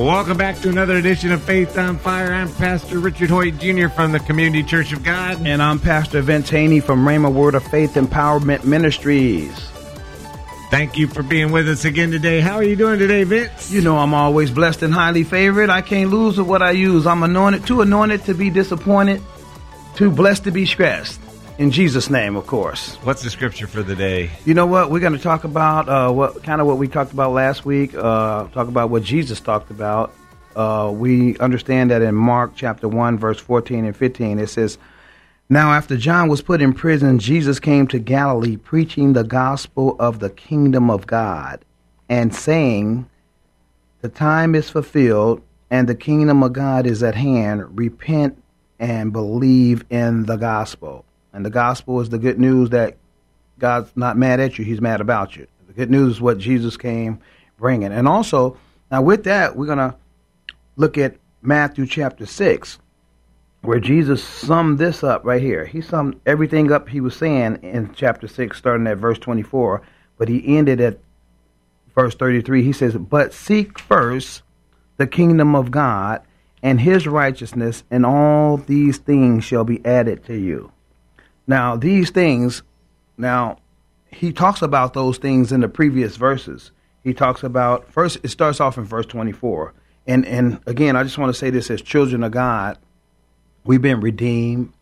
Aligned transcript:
Welcome 0.00 0.38
back 0.38 0.58
to 0.60 0.70
another 0.70 0.96
edition 0.96 1.30
of 1.30 1.42
Faith 1.42 1.76
on 1.76 1.98
Fire. 1.98 2.32
I'm 2.32 2.50
Pastor 2.54 2.98
Richard 2.98 3.28
Hoyt 3.28 3.58
Jr. 3.58 3.88
from 3.88 4.12
the 4.12 4.18
Community 4.20 4.62
Church 4.62 4.94
of 4.94 5.04
God. 5.04 5.46
And 5.46 5.62
I'm 5.62 5.78
Pastor 5.78 6.22
Vince 6.22 6.48
Haynie 6.48 6.80
from 6.80 7.04
Rhema 7.04 7.30
Word 7.30 7.54
of 7.54 7.62
Faith 7.64 7.96
Empowerment 7.96 8.64
Ministries. 8.64 9.52
Thank 10.70 10.96
you 10.96 11.06
for 11.06 11.22
being 11.22 11.52
with 11.52 11.68
us 11.68 11.84
again 11.84 12.10
today. 12.10 12.40
How 12.40 12.54
are 12.54 12.64
you 12.64 12.76
doing 12.76 12.98
today, 12.98 13.24
Vince? 13.24 13.70
You 13.70 13.82
know 13.82 13.98
I'm 13.98 14.14
always 14.14 14.50
blessed 14.50 14.82
and 14.82 14.94
highly 14.94 15.22
favored. 15.22 15.68
I 15.68 15.82
can't 15.82 16.08
lose 16.08 16.38
with 16.38 16.46
what 16.46 16.62
I 16.62 16.70
use. 16.70 17.06
I'm 17.06 17.22
anointed, 17.22 17.66
too 17.66 17.82
anointed 17.82 18.24
to 18.24 18.32
be 18.32 18.48
disappointed, 18.48 19.22
too 19.96 20.10
blessed 20.10 20.44
to 20.44 20.50
be 20.50 20.64
stressed. 20.64 21.20
In 21.60 21.70
Jesus' 21.70 22.08
name, 22.08 22.36
of 22.36 22.46
course. 22.46 22.94
What's 23.02 23.22
the 23.22 23.28
scripture 23.28 23.66
for 23.66 23.82
the 23.82 23.94
day? 23.94 24.30
You 24.46 24.54
know 24.54 24.64
what? 24.64 24.90
We're 24.90 25.00
going 25.00 25.12
to 25.12 25.18
talk 25.18 25.44
about 25.44 25.90
uh, 25.90 26.10
what 26.10 26.42
kind 26.42 26.58
of 26.58 26.66
what 26.66 26.78
we 26.78 26.88
talked 26.88 27.12
about 27.12 27.32
last 27.32 27.66
week. 27.66 27.94
Uh, 27.94 28.48
talk 28.48 28.68
about 28.68 28.88
what 28.88 29.02
Jesus 29.02 29.40
talked 29.40 29.70
about. 29.70 30.14
Uh, 30.56 30.90
we 30.90 31.36
understand 31.36 31.90
that 31.90 32.00
in 32.00 32.14
Mark 32.14 32.52
chapter 32.56 32.88
one, 32.88 33.18
verse 33.18 33.38
fourteen 33.38 33.84
and 33.84 33.94
fifteen, 33.94 34.38
it 34.38 34.46
says, 34.46 34.78
"Now 35.50 35.72
after 35.72 35.98
John 35.98 36.30
was 36.30 36.40
put 36.40 36.62
in 36.62 36.72
prison, 36.72 37.18
Jesus 37.18 37.60
came 37.60 37.86
to 37.88 37.98
Galilee, 37.98 38.56
preaching 38.56 39.12
the 39.12 39.22
gospel 39.22 39.96
of 40.00 40.18
the 40.18 40.30
kingdom 40.30 40.88
of 40.88 41.06
God, 41.06 41.62
and 42.08 42.34
saying, 42.34 43.06
The 44.00 44.08
time 44.08 44.54
is 44.54 44.70
fulfilled, 44.70 45.42
and 45.70 45.86
the 45.86 45.94
kingdom 45.94 46.42
of 46.42 46.54
God 46.54 46.86
is 46.86 47.02
at 47.02 47.16
hand. 47.16 47.78
Repent 47.78 48.42
and 48.78 49.12
believe 49.12 49.84
in 49.90 50.24
the 50.24 50.36
gospel." 50.36 51.04
And 51.32 51.44
the 51.44 51.50
gospel 51.50 52.00
is 52.00 52.08
the 52.08 52.18
good 52.18 52.38
news 52.38 52.70
that 52.70 52.96
God's 53.58 53.90
not 53.94 54.16
mad 54.16 54.40
at 54.40 54.58
you, 54.58 54.64
he's 54.64 54.80
mad 54.80 55.00
about 55.00 55.36
you. 55.36 55.46
The 55.66 55.72
good 55.74 55.90
news 55.90 56.14
is 56.14 56.20
what 56.20 56.38
Jesus 56.38 56.76
came 56.76 57.20
bringing. 57.58 57.92
And 57.92 58.08
also, 58.08 58.56
now 58.90 59.02
with 59.02 59.24
that, 59.24 59.54
we're 59.54 59.66
going 59.66 59.78
to 59.78 59.94
look 60.76 60.98
at 60.98 61.16
Matthew 61.42 61.86
chapter 61.86 62.26
6, 62.26 62.78
where 63.62 63.78
Jesus 63.78 64.24
summed 64.24 64.78
this 64.78 65.04
up 65.04 65.24
right 65.24 65.42
here. 65.42 65.66
He 65.66 65.80
summed 65.80 66.20
everything 66.26 66.72
up 66.72 66.88
he 66.88 67.00
was 67.00 67.14
saying 67.14 67.60
in 67.62 67.94
chapter 67.94 68.26
6, 68.26 68.56
starting 68.56 68.86
at 68.86 68.96
verse 68.96 69.18
24, 69.18 69.82
but 70.18 70.28
he 70.28 70.56
ended 70.56 70.80
at 70.80 70.98
verse 71.94 72.14
33. 72.14 72.62
He 72.62 72.72
says, 72.72 72.96
But 72.96 73.32
seek 73.32 73.78
first 73.78 74.42
the 74.96 75.06
kingdom 75.06 75.54
of 75.54 75.70
God 75.70 76.22
and 76.62 76.80
his 76.80 77.06
righteousness, 77.06 77.84
and 77.90 78.04
all 78.04 78.58
these 78.58 78.98
things 78.98 79.44
shall 79.44 79.64
be 79.64 79.84
added 79.84 80.24
to 80.26 80.36
you. 80.36 80.72
Now, 81.50 81.74
these 81.74 82.10
things, 82.10 82.62
now, 83.18 83.58
he 84.06 84.32
talks 84.32 84.62
about 84.62 84.94
those 84.94 85.18
things 85.18 85.50
in 85.50 85.62
the 85.62 85.68
previous 85.68 86.14
verses. 86.14 86.70
He 87.02 87.12
talks 87.12 87.42
about, 87.42 87.92
first, 87.92 88.18
it 88.22 88.28
starts 88.28 88.60
off 88.60 88.78
in 88.78 88.84
verse 88.84 89.06
24. 89.06 89.74
And, 90.06 90.24
and 90.26 90.60
again, 90.66 90.94
I 90.94 91.02
just 91.02 91.18
want 91.18 91.34
to 91.34 91.36
say 91.36 91.50
this 91.50 91.68
as 91.68 91.82
children 91.82 92.22
of 92.22 92.30
God, 92.30 92.78
we've 93.64 93.82
been 93.82 94.00
redeemed, 94.00 94.72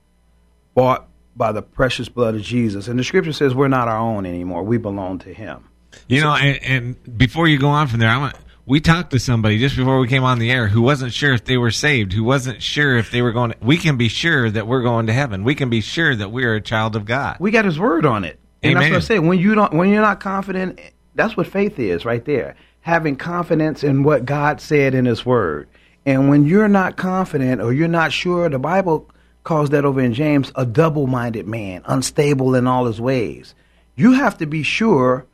bought 0.74 1.08
by 1.34 1.52
the 1.52 1.62
precious 1.62 2.10
blood 2.10 2.34
of 2.34 2.42
Jesus. 2.42 2.86
And 2.86 2.98
the 2.98 3.04
scripture 3.04 3.32
says 3.32 3.54
we're 3.54 3.68
not 3.68 3.88
our 3.88 3.98
own 3.98 4.26
anymore, 4.26 4.62
we 4.62 4.76
belong 4.76 5.20
to 5.20 5.32
him. 5.32 5.70
You 6.06 6.20
know, 6.20 6.34
and, 6.34 6.62
and 6.62 7.16
before 7.18 7.48
you 7.48 7.58
go 7.58 7.68
on 7.68 7.88
from 7.88 8.00
there, 8.00 8.10
I 8.10 8.18
want 8.18 8.36
we 8.68 8.80
talked 8.80 9.12
to 9.12 9.18
somebody 9.18 9.58
just 9.58 9.76
before 9.76 9.98
we 9.98 10.06
came 10.06 10.24
on 10.24 10.38
the 10.38 10.50
air 10.50 10.68
who 10.68 10.82
wasn't 10.82 11.12
sure 11.12 11.32
if 11.32 11.44
they 11.44 11.56
were 11.56 11.70
saved, 11.70 12.12
who 12.12 12.22
wasn't 12.22 12.62
sure 12.62 12.98
if 12.98 13.10
they 13.10 13.22
were 13.22 13.32
going. 13.32 13.52
To, 13.52 13.56
we 13.62 13.78
can 13.78 13.96
be 13.96 14.08
sure 14.08 14.50
that 14.50 14.66
we're 14.66 14.82
going 14.82 15.06
to 15.06 15.12
heaven. 15.14 15.42
We 15.42 15.54
can 15.54 15.70
be 15.70 15.80
sure 15.80 16.14
that 16.14 16.30
we 16.30 16.44
are 16.44 16.54
a 16.54 16.60
child 16.60 16.94
of 16.94 17.06
God. 17.06 17.38
We 17.40 17.50
got 17.50 17.64
His 17.64 17.78
word 17.78 18.04
on 18.04 18.24
it, 18.24 18.38
and 18.62 18.72
Amen. 18.72 18.92
that's 18.92 19.08
what 19.08 19.14
I 19.14 19.16
say. 19.16 19.18
When 19.20 19.38
you 19.38 19.54
don't, 19.54 19.72
when 19.72 19.88
you're 19.88 20.02
not 20.02 20.20
confident, 20.20 20.80
that's 21.14 21.34
what 21.34 21.46
faith 21.46 21.78
is, 21.78 22.04
right 22.04 22.24
there. 22.24 22.56
Having 22.82 23.16
confidence 23.16 23.82
in 23.82 24.02
what 24.02 24.26
God 24.26 24.60
said 24.60 24.94
in 24.94 25.06
His 25.06 25.24
word, 25.24 25.66
and 26.04 26.28
when 26.28 26.44
you're 26.44 26.68
not 26.68 26.98
confident 26.98 27.62
or 27.62 27.72
you're 27.72 27.88
not 27.88 28.12
sure, 28.12 28.50
the 28.50 28.58
Bible 28.58 29.08
calls 29.44 29.70
that 29.70 29.86
over 29.86 30.00
in 30.00 30.12
James 30.12 30.52
a 30.56 30.66
double-minded 30.66 31.46
man, 31.46 31.80
unstable 31.86 32.54
in 32.54 32.66
all 32.66 32.84
his 32.84 33.00
ways. 33.00 33.54
You 33.96 34.12
have 34.12 34.36
to 34.38 34.46
be 34.46 34.62
sure 34.62 35.24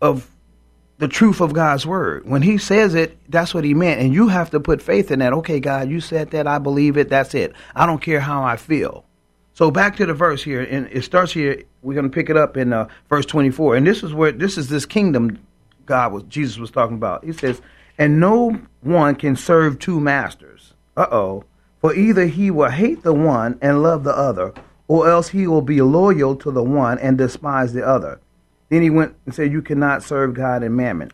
of 0.00 0.30
the 1.00 1.08
truth 1.08 1.40
of 1.40 1.54
God's 1.54 1.86
word. 1.86 2.28
When 2.28 2.42
he 2.42 2.58
says 2.58 2.94
it, 2.94 3.18
that's 3.26 3.54
what 3.54 3.64
he 3.64 3.72
meant. 3.72 4.02
And 4.02 4.12
you 4.12 4.28
have 4.28 4.50
to 4.50 4.60
put 4.60 4.82
faith 4.82 5.10
in 5.10 5.20
that. 5.20 5.32
Okay, 5.32 5.58
God, 5.58 5.88
you 5.88 5.98
said 6.00 6.30
that. 6.32 6.46
I 6.46 6.58
believe 6.58 6.98
it. 6.98 7.08
That's 7.08 7.34
it. 7.34 7.54
I 7.74 7.86
don't 7.86 8.02
care 8.02 8.20
how 8.20 8.44
I 8.44 8.56
feel. 8.56 9.06
So 9.54 9.70
back 9.70 9.96
to 9.96 10.06
the 10.06 10.12
verse 10.12 10.44
here, 10.44 10.60
and 10.60 10.88
it 10.92 11.02
starts 11.02 11.32
here. 11.32 11.64
We're 11.82 11.94
going 11.94 12.08
to 12.08 12.14
pick 12.14 12.28
it 12.28 12.36
up 12.36 12.58
in 12.58 12.74
uh, 12.74 12.88
verse 13.08 13.24
24. 13.24 13.76
And 13.76 13.86
this 13.86 14.02
is 14.02 14.12
where, 14.12 14.30
this 14.30 14.58
is 14.58 14.68
this 14.68 14.84
kingdom 14.84 15.38
God 15.86 16.12
was, 16.12 16.22
Jesus 16.24 16.58
was 16.58 16.70
talking 16.70 16.96
about. 16.96 17.24
He 17.24 17.32
says, 17.32 17.62
and 17.96 18.20
no 18.20 18.60
one 18.82 19.14
can 19.14 19.36
serve 19.36 19.78
two 19.78 20.00
masters. 20.00 20.74
Uh-oh. 20.98 21.44
For 21.80 21.94
either 21.94 22.26
he 22.26 22.50
will 22.50 22.68
hate 22.68 23.02
the 23.02 23.14
one 23.14 23.58
and 23.62 23.82
love 23.82 24.04
the 24.04 24.14
other, 24.14 24.52
or 24.86 25.08
else 25.08 25.28
he 25.28 25.46
will 25.46 25.62
be 25.62 25.80
loyal 25.80 26.36
to 26.36 26.50
the 26.50 26.62
one 26.62 26.98
and 26.98 27.16
despise 27.16 27.72
the 27.72 27.86
other. 27.86 28.20
Then 28.70 28.82
he 28.82 28.88
went 28.88 29.14
and 29.26 29.34
said, 29.34 29.52
You 29.52 29.60
cannot 29.60 30.02
serve 30.02 30.32
God 30.32 30.62
and 30.62 30.74
mammon. 30.74 31.12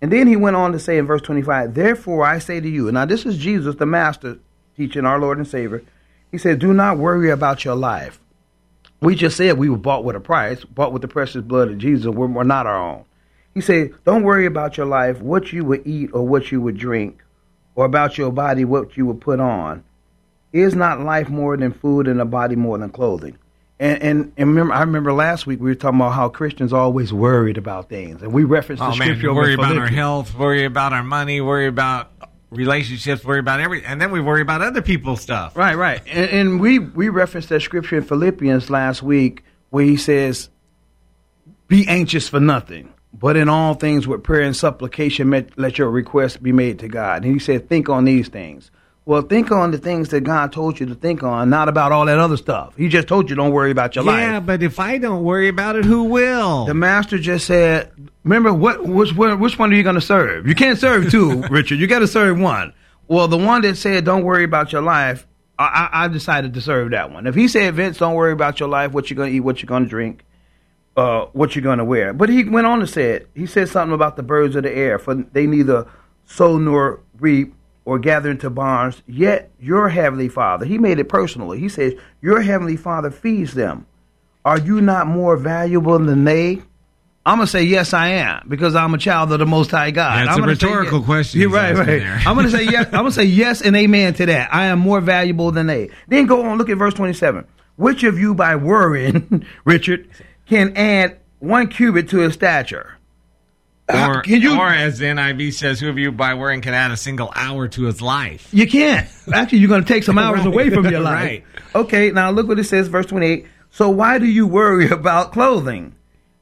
And 0.00 0.12
then 0.12 0.26
he 0.26 0.36
went 0.36 0.56
on 0.56 0.72
to 0.72 0.78
say 0.78 0.98
in 0.98 1.06
verse 1.06 1.22
25, 1.22 1.74
Therefore 1.74 2.24
I 2.24 2.38
say 2.38 2.60
to 2.60 2.68
you, 2.68 2.92
now 2.92 3.06
this 3.06 3.26
is 3.26 3.38
Jesus, 3.38 3.74
the 3.76 3.86
Master, 3.86 4.38
teaching 4.76 5.06
our 5.06 5.18
Lord 5.18 5.38
and 5.38 5.48
Savior. 5.48 5.82
He 6.30 6.38
said, 6.38 6.58
Do 6.58 6.74
not 6.74 6.98
worry 6.98 7.30
about 7.30 7.64
your 7.64 7.74
life. 7.74 8.20
We 9.00 9.14
just 9.14 9.36
said 9.36 9.58
we 9.58 9.70
were 9.70 9.76
bought 9.76 10.04
with 10.04 10.16
a 10.16 10.20
price, 10.20 10.64
bought 10.64 10.92
with 10.92 11.02
the 11.02 11.08
precious 11.08 11.42
blood 11.42 11.68
of 11.68 11.78
Jesus. 11.78 12.06
We're, 12.06 12.26
we're 12.26 12.44
not 12.44 12.66
our 12.66 12.78
own. 12.78 13.04
He 13.54 13.62
said, 13.62 13.94
Don't 14.04 14.22
worry 14.22 14.44
about 14.44 14.76
your 14.76 14.86
life, 14.86 15.20
what 15.20 15.52
you 15.52 15.64
would 15.64 15.86
eat 15.86 16.10
or 16.12 16.26
what 16.26 16.52
you 16.52 16.60
would 16.60 16.76
drink, 16.76 17.22
or 17.74 17.86
about 17.86 18.18
your 18.18 18.30
body, 18.30 18.66
what 18.66 18.96
you 18.96 19.06
would 19.06 19.20
put 19.20 19.40
on. 19.40 19.82
Is 20.52 20.74
not 20.74 21.00
life 21.00 21.28
more 21.28 21.56
than 21.56 21.72
food 21.72 22.06
and 22.06 22.20
a 22.20 22.24
body 22.24 22.56
more 22.56 22.78
than 22.78 22.90
clothing? 22.90 23.38
And, 23.78 24.02
and, 24.02 24.32
and 24.38 24.48
remember, 24.48 24.72
I 24.72 24.80
remember 24.80 25.12
last 25.12 25.46
week 25.46 25.60
we 25.60 25.68
were 25.70 25.74
talking 25.74 26.00
about 26.00 26.12
how 26.12 26.30
Christians 26.30 26.72
are 26.72 26.80
always 26.80 27.12
worried 27.12 27.58
about 27.58 27.90
things, 27.90 28.22
and 28.22 28.32
we 28.32 28.44
referenced 28.44 28.80
the 28.80 28.86
Oh 28.86 28.96
man, 28.96 29.08
scripture. 29.08 29.34
worry 29.34 29.52
about 29.52 29.76
our 29.76 29.86
health, 29.86 30.34
worry 30.34 30.64
about 30.64 30.94
our 30.94 31.02
money, 31.02 31.42
worry 31.42 31.66
about 31.66 32.10
relationships, 32.50 33.22
worry 33.22 33.40
about 33.40 33.60
every, 33.60 33.84
and 33.84 34.00
then 34.00 34.12
we 34.12 34.20
worry 34.22 34.40
about 34.40 34.62
other 34.62 34.80
people's 34.80 35.20
stuff. 35.20 35.54
Right, 35.56 35.76
right. 35.76 36.00
And, 36.06 36.30
and 36.30 36.60
we 36.60 36.78
we 36.78 37.10
referenced 37.10 37.50
that 37.50 37.60
scripture 37.60 37.98
in 37.98 38.04
Philippians 38.04 38.70
last 38.70 39.02
week 39.02 39.44
where 39.68 39.84
he 39.84 39.98
says, 39.98 40.48
"Be 41.68 41.86
anxious 41.86 42.30
for 42.30 42.40
nothing, 42.40 42.94
but 43.12 43.36
in 43.36 43.50
all 43.50 43.74
things 43.74 44.06
with 44.08 44.22
prayer 44.22 44.40
and 44.42 44.56
supplication, 44.56 45.50
let 45.56 45.76
your 45.76 45.90
requests 45.90 46.38
be 46.38 46.52
made 46.52 46.78
to 46.78 46.88
God." 46.88 47.24
And 47.24 47.32
he 47.34 47.38
said, 47.38 47.68
"Think 47.68 47.90
on 47.90 48.04
these 48.06 48.28
things." 48.28 48.70
Well, 49.06 49.22
think 49.22 49.52
on 49.52 49.70
the 49.70 49.78
things 49.78 50.08
that 50.08 50.22
God 50.22 50.52
told 50.52 50.80
you 50.80 50.86
to 50.86 50.94
think 50.96 51.22
on, 51.22 51.48
not 51.48 51.68
about 51.68 51.92
all 51.92 52.04
that 52.06 52.18
other 52.18 52.36
stuff. 52.36 52.74
He 52.76 52.88
just 52.88 53.06
told 53.06 53.30
you 53.30 53.36
don't 53.36 53.52
worry 53.52 53.70
about 53.70 53.94
your 53.94 54.02
life. 54.04 54.18
Yeah, 54.20 54.40
but 54.40 54.64
if 54.64 54.80
I 54.80 54.98
don't 54.98 55.22
worry 55.22 55.46
about 55.46 55.76
it, 55.76 55.84
who 55.84 56.02
will? 56.04 56.66
The 56.66 56.74
master 56.74 57.16
just 57.16 57.46
said, 57.46 57.92
"Remember 58.24 58.52
what? 58.52 58.84
Which 58.84 59.14
one- 59.14 59.38
which 59.38 59.60
one 59.60 59.72
are 59.72 59.76
you 59.76 59.84
going 59.84 59.94
to 59.94 60.00
serve? 60.00 60.48
You 60.48 60.56
can't 60.56 60.76
serve 60.76 61.08
two, 61.08 61.42
Richard. 61.50 61.78
You 61.78 61.86
got 61.86 62.00
to 62.00 62.08
serve 62.08 62.36
one." 62.38 62.72
Well, 63.06 63.28
the 63.28 63.38
one 63.38 63.62
that 63.62 63.76
said, 63.76 64.04
"Don't 64.04 64.24
worry 64.24 64.42
about 64.42 64.72
your 64.72 64.82
life," 64.82 65.24
I, 65.56 65.88
I, 65.92 66.04
I 66.04 66.08
decided 66.08 66.54
to 66.54 66.60
serve 66.60 66.90
that 66.90 67.12
one. 67.12 67.28
If 67.28 67.36
he 67.36 67.46
said, 67.46 67.74
"Vince, 67.76 67.98
don't 67.98 68.14
worry 68.16 68.32
about 68.32 68.58
your 68.58 68.68
life. 68.68 68.90
What 68.90 69.08
you're 69.08 69.16
going 69.16 69.30
to 69.30 69.36
eat, 69.36 69.40
what 69.40 69.62
you're 69.62 69.68
going 69.68 69.84
to 69.84 69.88
drink, 69.88 70.24
uh, 70.96 71.26
what 71.32 71.54
you're 71.54 71.62
going 71.62 71.78
to 71.78 71.84
wear," 71.84 72.12
but 72.12 72.28
he 72.28 72.42
went 72.42 72.66
on 72.66 72.80
to 72.80 72.88
say 72.88 73.12
it. 73.12 73.30
He 73.36 73.46
said 73.46 73.68
something 73.68 73.94
about 73.94 74.16
the 74.16 74.24
birds 74.24 74.56
of 74.56 74.64
the 74.64 74.76
air, 74.76 74.98
for 74.98 75.14
they 75.14 75.46
neither 75.46 75.86
sow 76.24 76.58
nor 76.58 76.98
reap 77.20 77.54
or 77.86 77.98
gather 77.98 78.30
into 78.30 78.50
barns. 78.50 79.00
Yet 79.06 79.50
your 79.58 79.88
heavenly 79.88 80.28
Father, 80.28 80.66
he 80.66 80.76
made 80.76 80.98
it 80.98 81.08
personally. 81.08 81.58
He 81.58 81.70
says, 81.70 81.94
"Your 82.20 82.42
heavenly 82.42 82.76
Father 82.76 83.10
feeds 83.10 83.54
them." 83.54 83.86
Are 84.44 84.58
you 84.58 84.82
not 84.82 85.06
more 85.06 85.36
valuable 85.36 85.98
than 85.98 86.24
they? 86.24 86.62
I'm 87.24 87.38
gonna 87.38 87.48
say 87.48 87.64
yes, 87.64 87.92
I 87.92 88.08
am 88.08 88.46
because 88.48 88.76
I'm 88.76 88.94
a 88.94 88.98
child 88.98 89.32
of 89.32 89.40
the 89.40 89.46
Most 89.46 89.72
High 89.72 89.90
God. 89.90 90.18
That's 90.28 90.36
I'm 90.36 90.44
a 90.44 90.46
gonna 90.46 90.56
say 90.56 90.66
rhetorical 90.66 90.98
yes. 90.98 91.06
question 91.06 91.40
You're 91.40 91.50
right, 91.50 91.74
right. 91.74 91.86
there. 91.86 92.22
I'm 92.24 92.36
gonna 92.36 92.50
say 92.50 92.64
yes. 92.64 92.86
I'm 92.92 93.00
gonna 93.00 93.10
say 93.10 93.24
yes 93.24 93.62
and 93.62 93.74
amen 93.74 94.14
to 94.14 94.26
that. 94.26 94.54
I 94.54 94.66
am 94.66 94.78
more 94.78 95.00
valuable 95.00 95.50
than 95.50 95.66
they. 95.66 95.90
Then 96.06 96.26
go 96.26 96.44
on. 96.44 96.58
Look 96.58 96.68
at 96.68 96.76
verse 96.76 96.94
27. 96.94 97.44
which 97.76 98.04
of 98.04 98.18
you 98.18 98.34
by 98.34 98.54
worrying, 98.54 99.44
Richard, 99.64 100.08
can 100.48 100.76
add 100.76 101.18
one 101.40 101.66
cubit 101.66 102.08
to 102.10 102.18
his 102.18 102.34
stature? 102.34 102.95
Or, 103.88 104.22
you- 104.26 104.58
or 104.58 104.68
as 104.68 104.98
the 104.98 105.06
NIV 105.06 105.52
says, 105.54 105.78
who 105.80 105.88
of 105.88 105.96
you 105.98 106.10
by 106.10 106.34
worrying 106.34 106.60
can 106.60 106.74
add 106.74 106.90
a 106.90 106.96
single 106.96 107.32
hour 107.36 107.68
to 107.68 107.84
his 107.84 108.02
life? 108.02 108.48
You 108.52 108.66
can't. 108.66 109.06
Actually, 109.32 109.58
you're 109.58 109.68
going 109.68 109.84
to 109.84 109.88
take 109.92 110.02
some 110.02 110.18
hours 110.18 110.40
Right. 110.40 110.46
away 110.48 110.70
from 110.70 110.86
your 110.88 111.00
life. 111.14 111.14
Right. 111.22 111.44
Okay, 111.74 112.10
now 112.10 112.30
look 112.30 112.48
what 112.48 112.58
it 112.58 112.64
says, 112.64 112.88
verse 112.88 113.06
28. 113.06 113.46
So 113.70 113.88
why 113.90 114.18
do 114.18 114.26
you 114.26 114.46
worry 114.46 114.88
about 114.90 115.32
clothing? 115.32 115.94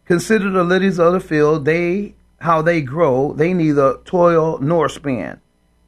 Consider 0.06 0.50
the 0.50 0.64
lilies 0.64 0.98
of 0.98 1.12
the 1.12 1.20
field, 1.20 1.64
they 1.64 2.14
how 2.40 2.60
they 2.62 2.82
grow, 2.82 3.32
they 3.32 3.54
neither 3.54 3.96
toil 4.04 4.58
nor 4.60 4.88
spin. 4.88 5.40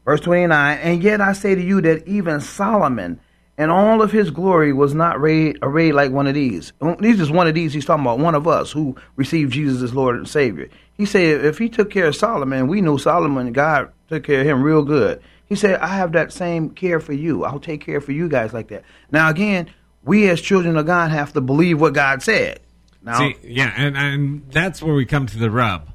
Verse 0.07 0.21
29, 0.21 0.79
and 0.79 1.03
yet 1.03 1.21
I 1.21 1.33
say 1.33 1.55
to 1.55 1.61
you 1.63 1.81
that 1.83 2.07
even 2.07 2.41
Solomon 2.41 3.21
in 3.59 3.71
all 3.71 4.01
of 4.03 4.13
his 4.13 4.31
glory 4.31 4.73
was 4.73 4.95
not 4.95 5.17
arrayed, 5.17 5.59
arrayed 5.63 5.93
like 5.93 6.13
one 6.13 6.27
of 6.27 6.35
these. 6.35 6.73
These 7.01 7.21
is 7.21 7.31
one 7.31 7.47
of 7.47 7.55
these 7.55 7.73
he's 7.75 7.85
talking 7.85 8.05
about, 8.05 8.19
one 8.19 8.35
of 8.35 8.47
us 8.47 8.71
who 8.73 8.97
received 9.17 9.53
Jesus 9.53 9.83
as 9.83 9.95
Lord 9.95 10.17
and 10.17 10.29
Savior. 10.29 10.69
He 10.97 11.07
said 11.07 11.45
if 11.45 11.59
he 11.59 11.69
took 11.69 11.91
care 11.91 12.07
of 12.07 12.17
Solomon, 12.17 12.69
we 12.69 12.81
knew 12.81 12.99
Solomon, 12.99 13.53
God 13.53 13.93
took 14.09 14.25
care 14.25 14.41
of 14.41 14.47
him 14.47 14.63
real 14.63 14.83
good. 14.83 15.21
He 15.47 15.55
said, 15.55 15.79
I 15.81 15.89
have 15.89 16.13
that 16.13 16.33
same 16.33 16.71
care 16.71 16.99
for 16.99 17.13
you. 17.13 17.45
I'll 17.45 17.61
take 17.61 17.85
care 17.85 18.01
for 18.01 18.13
you 18.13 18.29
guys 18.29 18.53
like 18.53 18.69
that. 18.69 18.85
Now 19.13 19.31
again, 19.31 19.71
we 20.03 20.29
as 20.29 20.41
children 20.41 20.77
of 20.77 20.87
God 20.87 21.11
have 21.11 21.33
to 21.35 21.41
believe 21.41 21.81
what 21.81 21.93
God 21.93 22.23
said. 22.23 22.61
Now, 23.03 23.19
See, 23.19 23.37
yeah, 23.43 23.73
and, 23.77 23.97
and 23.97 24.51
that's 24.51 24.83
where 24.83 24.95
we 24.95 25.07
come 25.07 25.27
to 25.27 25.39
the 25.39 25.51
rub. 25.51 25.93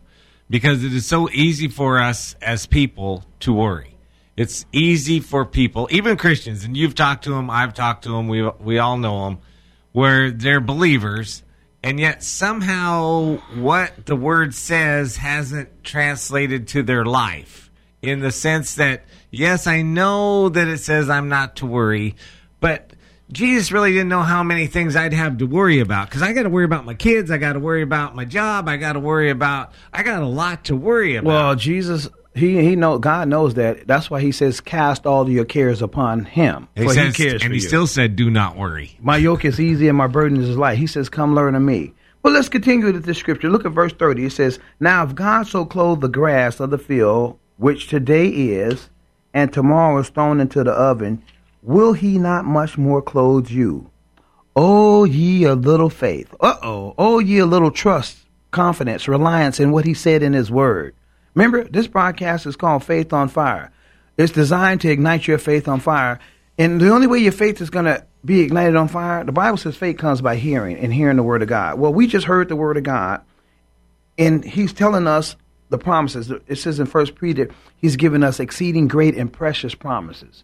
Because 0.50 0.83
it 0.83 0.94
is 0.94 1.06
so 1.06 1.30
easy 1.30 1.69
for 1.69 2.00
us 2.00 2.36
as 2.42 2.65
people 2.65 3.24
to 3.42 3.53
worry. 3.53 3.95
It's 4.38 4.65
easy 4.71 5.19
for 5.19 5.45
people, 5.45 5.88
even 5.92 6.18
Christians, 6.18 6.63
and 6.63 6.75
you've 6.75 6.95
talked 6.95 7.25
to 7.25 7.31
them, 7.31 7.50
I've 7.50 7.74
talked 7.74 8.03
to 8.03 8.09
them, 8.09 8.27
we, 8.27 8.42
we 8.59 8.80
all 8.80 8.98
know 8.98 9.25
them, 9.25 9.39
where 9.92 10.31
they're 10.31 10.62
believers, 10.62 11.44
and 11.83 12.00
yet 12.00 12.24
somehow 12.24 13.38
what 13.56 14.06
the 14.06 14.16
word 14.16 14.54
says 14.54 15.18
hasn't 15.18 15.83
translated 15.83 16.68
to 16.69 16.83
their 16.83 17.06
life. 17.06 17.69
In 18.01 18.19
the 18.19 18.31
sense 18.31 18.75
that, 18.75 19.06
yes, 19.30 19.68
I 19.68 19.81
know 19.83 20.50
that 20.50 20.68
it 20.68 20.80
says 20.80 21.10
I'm 21.10 21.30
not 21.30 21.57
to 21.57 21.68
worry, 21.68 22.16
but 22.60 22.94
Jesus 23.31 23.72
really 23.72 23.92
didn't 23.92 24.10
know 24.10 24.24
how 24.24 24.44
many 24.44 24.68
things 24.68 24.95
I'd 24.95 25.13
have 25.13 25.38
to 25.38 25.45
worry 25.45 25.80
about 25.80 26.10
because 26.10 26.22
I 26.22 26.33
got 26.33 26.44
to 26.44 26.50
worry 26.50 26.66
about 26.66 26.86
my 26.86 26.95
kids, 26.95 27.31
I 27.31 27.38
got 27.38 27.54
to 27.54 27.60
worry 27.60 27.81
about 27.81 28.16
my 28.16 28.25
job, 28.25 28.68
I 28.68 28.77
got 28.77 28.94
to 28.94 29.00
worry 29.00 29.30
about, 29.30 29.72
I 29.94 30.04
got 30.04 30.22
a 30.22 30.27
lot 30.27 30.66
to 30.66 30.75
worry 30.75 31.16
about. 31.16 31.27
Well, 31.27 31.56
Jesus, 31.56 32.10
he 32.33 32.62
he 32.62 32.75
know 32.75 32.98
God 32.98 33.28
knows 33.28 33.56
that. 33.56 33.88
That's 33.88 34.10
why 34.10 34.22
he 34.22 34.31
says, 34.31 34.62
"Cast 34.62 35.06
all 35.06 35.30
your 35.30 35.45
cares 35.45 35.81
upon 35.81 36.25
Him, 36.25 36.68
he 36.75 36.83
for 36.83 36.94
says, 36.94 37.16
He 37.16 37.24
cares 37.24 37.42
and 37.42 37.50
for 37.50 37.56
he 37.56 37.62
you." 37.62 37.68
still 37.68 37.88
said, 37.88 38.16
"Do 38.16 38.30
not 38.30 38.57
worry." 38.57 38.98
my 39.01 39.18
yoke 39.18 39.45
is 39.45 39.60
easy 39.60 39.88
and 39.88 39.98
my 39.98 40.07
burden 40.07 40.42
is 40.42 40.57
light. 40.57 40.78
He 40.78 40.88
says, 40.88 41.10
"Come 41.10 41.36
learn 41.36 41.56
of 41.56 41.62
me." 41.62 41.94
But 42.24 42.33
let's 42.33 42.50
continue 42.50 42.86
with 42.92 43.04
the 43.04 43.13
scripture. 43.13 43.50
Look 43.50 43.66
at 43.66 43.72
verse 43.72 43.94
thirty. 43.94 44.25
It 44.25 44.31
says, 44.31 44.60
"Now 44.80 45.04
if 45.04 45.16
God 45.16 45.48
so 45.48 45.66
clothed 45.66 46.01
the 46.01 46.07
grass 46.07 46.60
of 46.60 46.69
the 46.69 46.78
field, 46.78 47.38
which 47.57 47.88
today 47.88 48.28
is, 48.28 48.89
and 49.34 49.51
tomorrow 49.51 50.00
is 50.00 50.10
thrown 50.10 50.39
into 50.39 50.63
the 50.63 50.72
oven, 50.72 51.22
will 51.63 51.94
He 51.94 52.18
not 52.18 52.45
much 52.45 52.77
more 52.77 53.01
clothe 53.01 53.50
you?" 53.50 53.89
Oh, 54.56 55.06
ye 55.06 55.45
a 55.45 55.56
little 55.56 55.89
faith. 55.89 56.34
Uh 56.39 56.56
oh. 56.62 56.94
Oh, 56.98 57.19
ye 57.19 57.38
a 57.39 57.45
little 57.45 57.72
trust, 57.72 58.18
confidence, 58.51 59.07
reliance 59.07 59.60
in 59.60 59.72
what 59.72 59.86
he 59.86 59.94
said 59.94 60.22
in 60.22 60.34
his 60.34 60.51
word. 60.51 60.94
Remember, 61.33 61.63
this 61.63 61.88
broadcast 61.88 62.45
is 62.45 62.56
called 62.56 62.83
Faith 62.83 63.13
on 63.13 63.30
Fire. 63.30 63.72
It's 64.18 64.31
designed 64.31 64.81
to 64.81 64.89
ignite 64.89 65.28
your 65.28 65.38
faith 65.38 65.68
on 65.68 65.80
fire. 65.80 66.19
And 66.57 66.80
the 66.80 66.92
only 66.92 67.07
way 67.07 67.19
your 67.19 67.31
faith 67.31 67.62
is 67.62 67.69
going 67.69 67.86
to 67.86 68.06
be 68.24 68.42
ignited 68.42 68.75
on 68.75 68.88
fire, 68.88 69.24
the 69.24 69.31
Bible 69.31 69.57
says 69.57 69.75
faith 69.75 69.98
comes 69.98 70.22
by 70.22 70.36
hearing 70.36 70.78
and 70.78 70.94
hearing 70.94 71.18
the 71.18 71.24
word 71.24 71.42
of 71.42 71.48
God. 71.48 71.80
Well, 71.80 71.94
we 71.94 72.07
just 72.07 72.28
heard 72.28 72.50
the 72.50 72.56
word 72.56 72.78
of 72.78 72.83
God, 72.83 73.22
and 74.18 74.44
he's 74.44 74.74
telling 74.74 75.07
us 75.07 75.36
the 75.69 75.78
promises. 75.78 76.31
It 76.48 76.57
says 76.57 76.80
in 76.80 76.86
First 76.86 77.16
Peter, 77.16 77.50
he's 77.77 77.95
given 77.95 78.24
us 78.24 78.39
exceeding 78.39 78.88
great 78.88 79.16
and 79.16 79.31
precious 79.31 79.74
promises. 79.74 80.44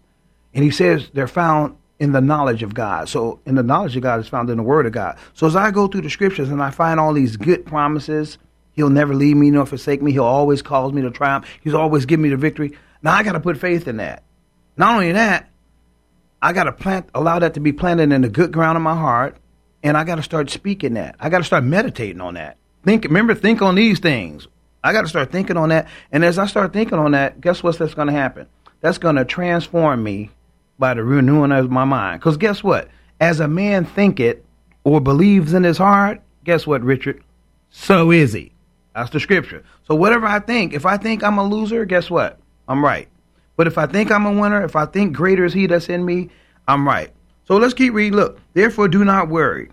And 0.54 0.64
he 0.64 0.72
says 0.72 1.10
they're 1.14 1.28
found 1.28 1.78
in 2.00 2.14
the 2.14 2.22
knowledge 2.22 2.64
of 2.64 2.74
God. 2.74 3.10
So, 3.10 3.40
in 3.46 3.56
the 3.56 3.64
knowledge 3.64 3.96
of 3.96 4.04
God 4.04 4.20
is 4.20 4.28
found 4.28 4.50
in 4.50 4.58
the 4.58 4.64
Word 4.64 4.86
of 4.86 4.92
God. 4.92 5.18
So, 5.34 5.48
as 5.48 5.56
I 5.56 5.72
go 5.72 5.88
through 5.88 6.02
the 6.02 6.10
scriptures 6.10 6.50
and 6.50 6.62
I 6.62 6.72
find 6.72 7.00
all 7.00 7.14
these 7.14 7.38
good 7.38 7.66
promises, 7.66 8.38
He'll 8.78 8.92
never 8.92 9.16
leave 9.16 9.36
me 9.36 9.50
nor 9.50 9.66
forsake 9.66 10.04
me. 10.04 10.12
He'll 10.12 10.24
always 10.24 10.62
cause 10.62 10.94
me 10.94 11.02
to 11.02 11.10
triumph. 11.10 11.48
He's 11.62 11.74
always 11.74 12.06
give 12.06 12.20
me 12.20 12.30
the 12.30 12.38
victory. 12.38 12.78
Now, 13.02 13.14
I 13.14 13.24
got 13.24 13.32
to 13.32 13.40
put 13.40 13.58
faith 13.58 13.88
in 13.88 13.98
that. 13.98 14.24
Not 14.78 14.94
only 14.94 15.14
that, 15.14 15.50
I 16.40 16.54
got 16.54 16.66
to 16.66 16.72
plant, 16.72 17.10
allow 17.16 17.40
that 17.40 17.56
to 17.56 17.60
be 17.60 17.74
planted 17.74 18.12
in 18.12 18.22
the 18.22 18.30
good 18.30 18.52
ground 18.52 18.78
of 18.78 18.84
my 18.84 18.94
heart, 18.94 19.36
and 19.82 19.98
I 19.98 20.04
got 20.04 20.16
to 20.16 20.24
start 20.24 20.52
speaking 20.52 20.94
that. 20.94 21.16
I 21.20 21.30
got 21.30 21.40
to 21.40 21.44
start 21.44 21.64
meditating 21.64 22.22
on 22.22 22.36
that. 22.36 22.58
Think, 22.86 23.06
remember, 23.06 23.34
think 23.34 23.64
on 23.64 23.74
these 23.74 23.98
things. 23.98 24.48
I 24.84 24.94
got 24.94 25.02
to 25.02 25.08
start 25.08 25.32
thinking 25.32 25.58
on 25.58 25.70
that, 25.70 25.88
and 26.12 26.24
as 26.24 26.38
I 26.38 26.46
start 26.46 26.72
thinking 26.72 27.00
on 27.00 27.14
that, 27.14 27.42
guess 27.42 27.64
what's 27.64 27.80
that's 27.80 27.96
going 27.96 28.10
to 28.10 28.14
happen? 28.14 28.46
That's 28.82 29.00
going 29.00 29.16
to 29.16 29.26
transform 29.26 30.04
me 30.04 30.30
by 30.78 30.94
the 30.94 31.04
renewing 31.04 31.52
of 31.52 31.72
my 31.72 31.86
mind. 31.86 32.20
Because 32.20 32.38
guess 32.38 32.64
what? 32.64 32.90
As 33.20 33.40
a 33.40 33.48
man 33.48 33.86
thinketh 33.86 34.38
or 34.84 35.02
believes 35.02 35.56
in 35.56 35.64
his 35.64 35.80
heart, 35.80 36.22
guess 36.44 36.68
what, 36.68 36.84
Richard? 36.84 37.24
So 37.72 38.12
is 38.12 38.34
he. 38.34 38.52
That's 38.98 39.12
the 39.12 39.20
scripture. 39.20 39.64
So 39.88 39.94
whatever 39.94 40.26
I 40.26 40.40
think, 40.40 40.74
if 40.74 40.84
I 40.84 40.98
think 40.98 41.24
I'm 41.24 41.38
a 41.38 41.44
loser, 41.44 41.86
guess 41.86 42.10
what? 42.10 42.40
I'm 42.68 42.84
right. 42.84 43.08
But 43.56 43.68
if 43.68 43.78
I 43.78 43.86
think 43.86 44.10
I'm 44.10 44.26
a 44.26 44.32
winner, 44.32 44.64
if 44.64 44.76
I 44.76 44.88
think 44.88 45.16
greater 45.16 45.46
is 45.46 45.54
he 45.54 45.68
that's 45.68 45.88
in 45.88 46.04
me, 46.04 46.32
I'm 46.68 46.88
right. 46.88 47.12
So 47.48 47.58
let's 47.58 47.76
keep 47.76 47.94
reading. 47.94 48.18
Look, 48.18 48.40
therefore 48.56 48.88
do 48.88 49.06
not 49.06 49.30
worry, 49.30 49.70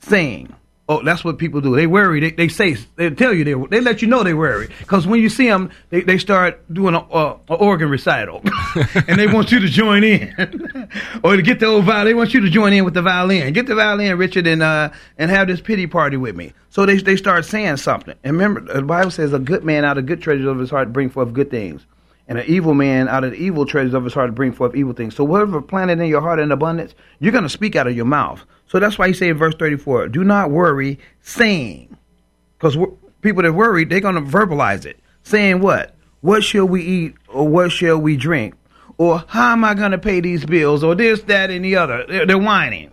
saying, 0.00 0.52
Oh, 0.86 1.02
that's 1.02 1.24
what 1.24 1.38
people 1.38 1.62
do. 1.62 1.74
They 1.74 1.86
worry. 1.86 2.20
They, 2.20 2.32
they 2.32 2.48
say 2.48 2.74
they 2.96 3.08
tell 3.08 3.32
you 3.32 3.42
they 3.42 3.54
they 3.68 3.80
let 3.80 4.02
you 4.02 4.08
know 4.08 4.22
they 4.22 4.34
worry 4.34 4.68
because 4.80 5.06
when 5.06 5.18
you 5.20 5.30
see 5.30 5.48
them, 5.48 5.70
they, 5.88 6.02
they 6.02 6.18
start 6.18 6.60
doing 6.72 6.94
a, 6.94 6.98
a, 6.98 7.38
a 7.48 7.54
organ 7.54 7.88
recital, 7.88 8.42
and 9.08 9.18
they 9.18 9.26
want 9.26 9.50
you 9.50 9.60
to 9.60 9.68
join 9.68 10.04
in, 10.04 10.90
or 11.24 11.36
to 11.36 11.42
get 11.42 11.58
the 11.60 11.66
old 11.66 11.84
violin. 11.86 12.04
They 12.04 12.14
want 12.14 12.34
you 12.34 12.40
to 12.40 12.50
join 12.50 12.74
in 12.74 12.84
with 12.84 12.92
the 12.92 13.00
violin. 13.00 13.54
Get 13.54 13.66
the 13.66 13.74
violin, 13.74 14.18
Richard, 14.18 14.46
and 14.46 14.62
uh 14.62 14.90
and 15.16 15.30
have 15.30 15.48
this 15.48 15.62
pity 15.62 15.86
party 15.86 16.18
with 16.18 16.36
me. 16.36 16.52
So 16.68 16.84
they 16.84 16.98
they 16.98 17.16
start 17.16 17.46
saying 17.46 17.78
something. 17.78 18.14
And 18.22 18.34
remember, 18.34 18.60
the 18.60 18.82
Bible 18.82 19.10
says, 19.10 19.32
"A 19.32 19.38
good 19.38 19.64
man 19.64 19.86
out 19.86 19.96
of 19.96 20.04
good 20.04 20.20
treasures 20.20 20.46
of 20.46 20.58
his 20.58 20.68
heart 20.68 20.92
bring 20.92 21.08
forth 21.08 21.32
good 21.32 21.50
things." 21.50 21.86
and 22.26 22.38
an 22.38 22.44
evil 22.46 22.72
man 22.72 23.06
out 23.06 23.22
of 23.22 23.32
the 23.32 23.36
evil 23.36 23.66
treasures 23.66 23.92
of 23.92 24.02
his 24.04 24.14
heart 24.14 24.34
bring 24.34 24.50
forth 24.52 24.74
evil 24.74 24.94
things. 24.94 25.14
So 25.14 25.24
whatever 25.24 25.60
planted 25.60 26.00
in 26.00 26.08
your 26.08 26.22
heart 26.22 26.40
in 26.40 26.52
abundance, 26.52 26.94
you're 27.20 27.32
going 27.32 27.44
to 27.44 27.50
speak 27.50 27.76
out 27.76 27.86
of 27.86 27.94
your 27.94 28.06
mouth. 28.06 28.42
So 28.74 28.80
that's 28.80 28.98
why 28.98 29.06
he 29.06 29.14
say 29.14 29.28
in 29.28 29.38
verse 29.38 29.54
34, 29.54 30.08
do 30.08 30.24
not 30.24 30.50
worry 30.50 30.98
saying, 31.22 31.96
because 32.58 32.76
people 33.20 33.44
that 33.44 33.52
worry, 33.52 33.84
they're 33.84 34.00
going 34.00 34.16
to 34.16 34.20
verbalize 34.20 34.84
it. 34.84 34.98
Saying 35.22 35.60
what? 35.60 35.94
What 36.22 36.42
shall 36.42 36.66
we 36.66 36.82
eat 36.82 37.14
or 37.28 37.46
what 37.46 37.70
shall 37.70 37.98
we 37.98 38.16
drink? 38.16 38.56
Or 38.98 39.22
how 39.28 39.52
am 39.52 39.62
I 39.62 39.74
going 39.74 39.92
to 39.92 39.98
pay 39.98 40.18
these 40.18 40.44
bills 40.44 40.82
or 40.82 40.96
this, 40.96 41.22
that, 41.22 41.52
and 41.52 41.64
the 41.64 41.76
other? 41.76 42.04
They're, 42.08 42.26
they're 42.26 42.36
whining. 42.36 42.90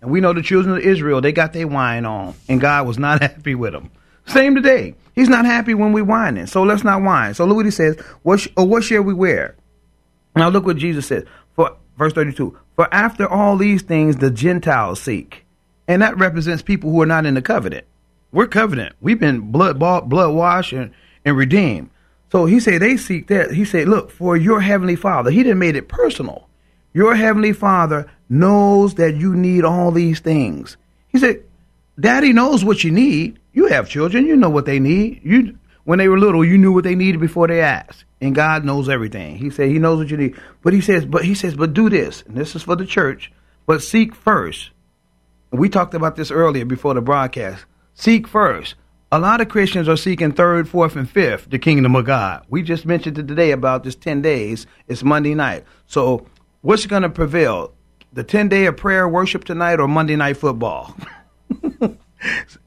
And 0.00 0.10
we 0.10 0.20
know 0.20 0.32
the 0.32 0.42
children 0.42 0.76
of 0.76 0.82
Israel, 0.82 1.20
they 1.20 1.30
got 1.30 1.52
their 1.52 1.68
wine 1.68 2.06
on, 2.06 2.34
and 2.48 2.60
God 2.60 2.88
was 2.88 2.98
not 2.98 3.22
happy 3.22 3.54
with 3.54 3.72
them. 3.72 3.92
Same 4.26 4.56
today. 4.56 4.96
He's 5.14 5.28
not 5.28 5.44
happy 5.44 5.74
when 5.74 5.92
we 5.92 6.02
whining, 6.02 6.46
so 6.46 6.64
let's 6.64 6.82
not 6.82 7.02
whine. 7.02 7.34
So 7.34 7.44
look 7.44 7.54
what 7.54 7.66
he 7.66 7.70
says. 7.70 8.00
What 8.24 8.40
sh- 8.40 8.48
or 8.56 8.66
what 8.66 8.82
shall 8.82 9.02
we 9.02 9.14
wear? 9.14 9.54
Now 10.34 10.48
look 10.48 10.66
what 10.66 10.76
Jesus 10.76 11.06
says. 11.06 11.22
For 11.54 11.76
verse 11.96 12.14
thirty-two. 12.14 12.58
For 12.80 12.88
after 12.94 13.28
all 13.28 13.58
these 13.58 13.82
things 13.82 14.16
the 14.16 14.30
Gentiles 14.30 15.02
seek, 15.02 15.44
and 15.86 16.00
that 16.00 16.16
represents 16.16 16.62
people 16.62 16.90
who 16.90 17.02
are 17.02 17.06
not 17.06 17.26
in 17.26 17.34
the 17.34 17.42
covenant. 17.42 17.84
We're 18.32 18.46
covenant. 18.46 18.96
We've 19.02 19.20
been 19.20 19.52
blood 19.52 19.78
bought, 19.78 20.08
blood 20.08 20.34
washed, 20.34 20.72
and, 20.72 20.90
and 21.22 21.36
redeemed. 21.36 21.90
So 22.32 22.46
he 22.46 22.58
said 22.58 22.80
they 22.80 22.96
seek 22.96 23.26
that. 23.26 23.50
He 23.50 23.66
said, 23.66 23.86
look 23.86 24.10
for 24.10 24.34
your 24.34 24.62
heavenly 24.62 24.96
Father. 24.96 25.30
He 25.30 25.42
didn't 25.42 25.58
made 25.58 25.76
it 25.76 25.88
personal. 25.88 26.48
Your 26.94 27.14
heavenly 27.14 27.52
Father 27.52 28.10
knows 28.30 28.94
that 28.94 29.14
you 29.14 29.36
need 29.36 29.62
all 29.62 29.90
these 29.90 30.20
things. 30.20 30.78
He 31.08 31.18
said, 31.18 31.44
Daddy 32.00 32.32
knows 32.32 32.64
what 32.64 32.82
you 32.82 32.90
need. 32.90 33.38
You 33.52 33.66
have 33.66 33.90
children. 33.90 34.24
You 34.24 34.36
know 34.36 34.48
what 34.48 34.64
they 34.64 34.78
need. 34.78 35.20
You 35.22 35.58
when 35.90 35.98
they 35.98 36.08
were 36.08 36.20
little, 36.20 36.44
you 36.44 36.56
knew 36.56 36.70
what 36.70 36.84
they 36.84 36.94
needed 36.94 37.20
before 37.20 37.48
they 37.48 37.60
asked. 37.60 38.04
And 38.20 38.32
God 38.32 38.64
knows 38.64 38.88
everything. 38.88 39.34
He 39.34 39.50
said 39.50 39.70
He 39.70 39.80
knows 39.80 39.98
what 39.98 40.08
you 40.08 40.16
need. 40.16 40.36
But 40.62 40.72
He 40.72 40.80
says, 40.80 41.04
but 41.04 41.24
He 41.24 41.34
says, 41.34 41.56
but 41.56 41.74
do 41.74 41.90
this. 41.90 42.22
And 42.22 42.36
this 42.36 42.54
is 42.54 42.62
for 42.62 42.76
the 42.76 42.86
church. 42.86 43.32
But 43.66 43.82
seek 43.82 44.14
first. 44.14 44.70
We 45.50 45.68
talked 45.68 45.94
about 45.94 46.14
this 46.14 46.30
earlier 46.30 46.64
before 46.64 46.94
the 46.94 47.00
broadcast. 47.00 47.64
Seek 47.92 48.28
first. 48.28 48.76
A 49.10 49.18
lot 49.18 49.40
of 49.40 49.48
Christians 49.48 49.88
are 49.88 49.96
seeking 49.96 50.30
third, 50.30 50.68
fourth, 50.68 50.94
and 50.94 51.10
fifth 51.10 51.50
the 51.50 51.58
kingdom 51.58 51.96
of 51.96 52.04
God. 52.04 52.46
We 52.48 52.62
just 52.62 52.86
mentioned 52.86 53.18
it 53.18 53.26
today 53.26 53.50
about 53.50 53.82
this 53.82 53.96
ten 53.96 54.22
days. 54.22 54.68
It's 54.86 55.02
Monday 55.02 55.34
night. 55.34 55.64
So 55.86 56.24
what's 56.60 56.86
going 56.86 57.02
to 57.02 57.10
prevail? 57.10 57.74
The 58.12 58.22
ten 58.22 58.48
day 58.48 58.66
of 58.66 58.76
prayer 58.76 59.08
worship 59.08 59.42
tonight 59.42 59.80
or 59.80 59.88
Monday 59.88 60.14
night 60.14 60.36
football? 60.36 60.94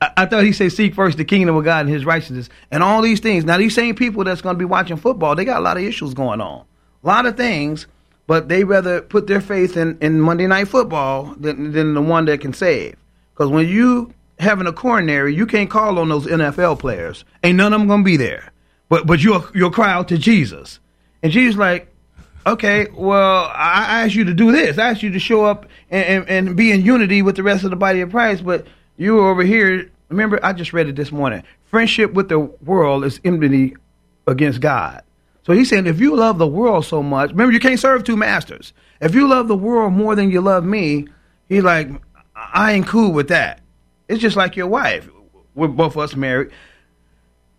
I, 0.02 0.26
thought 0.26 0.44
he 0.44 0.52
said 0.52 0.72
seek 0.72 0.96
first 0.96 1.18
the 1.18 1.26
kingdom 1.26 1.56
of 1.56 1.64
God 1.64 1.82
and 1.82 1.90
his 1.90 2.06
righteousness 2.06 2.50
and 2.72 2.82
all 2.82 3.02
these 3.02 3.20
things. 3.20 3.46
Now 3.46 3.58
these 3.58 3.76
same 3.76 3.96
people 3.96 4.24
that's 4.24 4.42
going 4.42 4.56
to 4.56 4.60
be 4.60 4.66
watching 4.66 4.98
football, 4.98 5.36
they 5.36 5.46
got 5.46 5.60
a 5.60 5.64
lot 5.64 5.78
of 5.78 5.84
issues 5.84 6.14
going 6.14 6.42
on. 6.42 6.66
A 7.04 7.08
lot 7.08 7.26
of 7.26 7.38
things. 7.38 7.88
but 8.26 8.48
they 8.50 8.64
rather 8.64 9.02
put 9.02 9.28
their 9.28 9.42
faith 9.42 9.78
in, 9.78 9.98
in 10.00 10.20
Monday 10.20 10.48
Night 10.48 10.68
Football 10.68 11.36
than, 11.38 11.72
than 11.72 11.94
the 11.94 12.02
one 12.02 12.26
that 12.26 12.42
can 12.42 12.54
save. 12.54 12.96
Because 13.34 13.50
when 13.50 13.68
you 13.68 14.14
having 14.40 14.68
a 14.68 14.74
coronary, 14.74 15.36
you 15.36 15.46
can't 15.46 15.70
call 15.70 16.00
on 16.00 16.10
those 16.10 16.26
NFL 16.26 16.80
players. 16.80 17.26
Ain't 17.44 17.58
none 17.58 17.74
of 17.74 17.80
them 17.80 17.88
gonna 17.88 18.04
be 18.04 18.18
there. 18.18 18.52
But 18.90 19.08
but 19.08 19.24
you'll 19.24 19.46
you'll 19.54 19.72
cry 19.72 19.92
out 19.92 20.10
to 20.10 20.18
Jesus, 20.18 20.80
and 21.22 21.32
Jesus 21.32 21.58
like, 21.58 21.92
okay, 22.46 22.88
well 22.94 23.46
I, 23.46 23.86
I 23.88 24.04
asked 24.04 24.16
you 24.16 24.26
to 24.26 24.34
do 24.34 24.52
this. 24.52 24.78
I 24.78 24.90
asked 24.90 25.04
you 25.04 25.12
to 25.12 25.20
show 25.20 25.46
up 25.46 25.66
and, 25.90 26.28
and, 26.28 26.48
and 26.48 26.58
be 26.58 26.72
in 26.72 26.84
unity 26.84 27.22
with 27.22 27.36
the 27.36 27.44
rest 27.44 27.64
of 27.64 27.72
the 27.72 27.76
body 27.76 28.02
of 28.02 28.12
Christ, 28.12 28.46
but 28.46 28.68
you 28.98 29.16
were 29.16 29.30
over 29.30 29.44
here. 29.44 29.90
Remember, 30.10 30.40
I 30.44 30.54
just 30.54 30.74
read 30.74 30.88
it 30.88 30.96
this 30.96 31.12
morning. 31.12 31.44
Friendship 31.66 32.14
with 32.14 32.30
the 32.30 32.40
world 32.40 33.04
is 33.04 33.20
enmity 33.24 33.76
against 34.28 34.62
God. 34.62 35.02
So 35.46 35.54
he's 35.54 35.70
saying, 35.70 35.88
if 35.88 36.00
you 36.00 36.16
love 36.16 36.38
the 36.38 36.48
world 36.48 36.86
so 36.86 37.04
much, 37.04 37.32
remember 37.32 37.52
you 37.52 37.60
can't 37.60 37.80
serve 37.80 38.04
two 38.04 38.16
masters. 38.16 38.74
If 39.02 39.14
you 39.16 39.28
love 39.28 39.48
the 39.48 39.58
world 39.58 39.92
more 39.94 40.16
than 40.16 40.32
you 40.32 40.40
love 40.40 40.64
me, 40.64 41.08
he's 41.50 41.64
like, 41.64 41.90
I 42.36 42.74
ain't 42.74 42.88
cool 42.88 43.12
with 43.12 43.28
that. 43.30 43.60
It's 44.08 44.22
just 44.22 44.38
like 44.38 44.56
your 44.56 44.68
wife. 44.68 45.10
We're 45.56 45.68
both 45.68 45.94
of 45.94 45.98
us 46.00 46.16
married. 46.16 46.52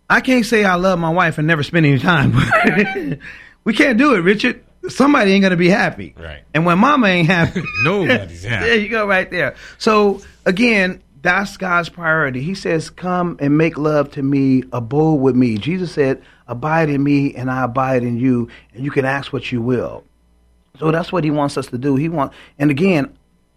I 0.08 0.20
can't 0.20 0.46
say 0.46 0.64
I 0.64 0.74
love 0.76 0.98
my 0.98 1.10
wife 1.10 1.38
and 1.38 1.46
never 1.46 1.62
spend 1.62 1.86
any 1.86 1.98
time. 1.98 2.32
we 3.64 3.74
can't 3.74 3.98
do 3.98 4.14
it, 4.14 4.20
Richard. 4.20 4.62
Somebody 4.88 5.32
ain't 5.32 5.42
gonna 5.42 5.56
be 5.56 5.68
happy. 5.70 6.14
Right. 6.18 6.42
And 6.52 6.66
when 6.66 6.78
mama 6.78 7.06
ain't 7.06 7.26
happy, 7.26 7.62
Nobody's 7.84 8.44
happy. 8.44 8.66
there 8.66 8.78
you 8.78 8.88
go, 8.88 9.06
right 9.06 9.30
there. 9.30 9.56
So 9.78 10.20
again, 10.44 11.02
that's 11.24 11.56
God's 11.56 11.88
priority. 11.88 12.42
He 12.42 12.54
says, 12.54 12.90
"Come 12.90 13.38
and 13.40 13.56
make 13.56 13.78
love 13.78 14.10
to 14.12 14.22
me, 14.22 14.62
abode 14.72 15.20
with 15.20 15.34
me." 15.34 15.56
Jesus 15.56 15.90
said, 15.90 16.22
"Abide 16.46 16.90
in 16.90 17.02
me, 17.02 17.34
and 17.34 17.50
I 17.50 17.64
abide 17.64 18.02
in 18.02 18.18
you, 18.18 18.48
and 18.74 18.84
you 18.84 18.90
can 18.90 19.06
ask 19.06 19.32
what 19.32 19.50
you 19.50 19.62
will." 19.62 20.04
So 20.78 20.90
that's 20.90 21.10
what 21.10 21.24
He 21.24 21.30
wants 21.30 21.56
us 21.56 21.68
to 21.68 21.78
do. 21.78 21.96
He 21.96 22.10
want, 22.10 22.32
and 22.58 22.70
again, 22.70 23.16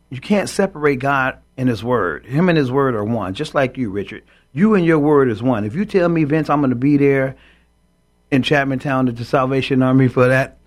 you 0.09 0.21
can't 0.21 0.47
separate 0.47 0.99
God 0.99 1.37
and 1.57 1.67
His 1.67 1.83
Word. 1.83 2.25
Him 2.25 2.47
and 2.47 2.57
His 2.57 2.71
Word 2.71 2.95
are 2.95 3.03
one, 3.03 3.33
just 3.33 3.53
like 3.53 3.77
you, 3.77 3.89
Richard. 3.89 4.23
You 4.53 4.73
and 4.75 4.85
your 4.85 4.99
Word 4.99 5.29
is 5.29 5.43
one. 5.43 5.65
If 5.65 5.75
you 5.75 5.83
tell 5.83 6.07
me, 6.07 6.23
Vince, 6.23 6.49
I'm 6.49 6.61
going 6.61 6.69
to 6.69 6.75
be 6.75 6.95
there 6.95 7.35
in 8.31 8.43
Chapman 8.43 8.79
Town 8.79 9.09
at 9.09 9.17
the 9.17 9.25
Salvation 9.25 9.83
Army 9.83 10.07
for 10.07 10.27
that, 10.27 10.57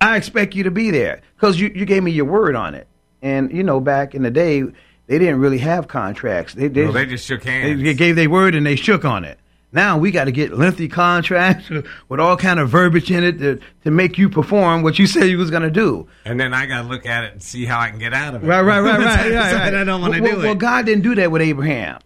I 0.00 0.16
expect 0.16 0.54
you 0.54 0.64
to 0.64 0.70
be 0.70 0.90
there 0.90 1.20
because 1.36 1.60
you, 1.60 1.72
you 1.74 1.84
gave 1.84 2.02
me 2.02 2.10
your 2.10 2.24
word 2.24 2.54
on 2.54 2.74
it. 2.74 2.86
And 3.22 3.52
you 3.52 3.62
know, 3.62 3.80
back 3.80 4.14
in 4.14 4.22
the 4.22 4.30
day, 4.30 4.64
they 5.08 5.18
didn't 5.18 5.40
really 5.40 5.58
have 5.58 5.88
contracts. 5.88 6.54
They 6.54 6.68
they, 6.68 6.84
Well, 6.84 6.92
they 6.92 7.06
just 7.06 7.26
shook 7.26 7.42
hands. 7.42 7.82
they 7.82 7.94
gave 7.94 8.14
their 8.14 8.30
word 8.30 8.54
and 8.54 8.64
they 8.64 8.76
shook 8.76 9.04
on 9.04 9.24
it. 9.24 9.38
Now 9.72 9.98
we 9.98 10.10
got 10.10 10.24
to 10.24 10.32
get 10.32 10.56
lengthy 10.56 10.88
contracts 10.88 11.68
with 12.08 12.20
all 12.20 12.36
kind 12.36 12.60
of 12.60 12.70
verbiage 12.70 13.10
in 13.10 13.24
it 13.24 13.38
to, 13.38 13.60
to 13.84 13.90
make 13.90 14.16
you 14.16 14.28
perform 14.28 14.82
what 14.82 14.98
you 14.98 15.06
said 15.06 15.24
you 15.24 15.38
was 15.38 15.50
going 15.50 15.62
to 15.62 15.70
do. 15.70 16.08
And 16.24 16.38
then 16.38 16.54
I 16.54 16.66
got 16.66 16.82
to 16.82 16.88
look 16.88 17.04
at 17.04 17.24
it 17.24 17.32
and 17.32 17.42
see 17.42 17.64
how 17.64 17.80
I 17.80 17.90
can 17.90 17.98
get 17.98 18.14
out 18.14 18.34
of 18.34 18.44
it. 18.44 18.46
Right, 18.46 18.62
right, 18.62 18.80
right, 18.80 18.98
right, 18.98 19.30
right. 19.32 19.52
Right. 19.52 19.74
I 19.74 19.84
don't 19.84 20.00
want 20.00 20.14
to 20.14 20.20
well, 20.20 20.32
do 20.32 20.38
well, 20.38 20.52
it. 20.52 20.58
God 20.58 20.86
didn't 20.86 21.02
do 21.02 21.14
that 21.16 21.30
with 21.30 21.42
Abraham. 21.42 22.00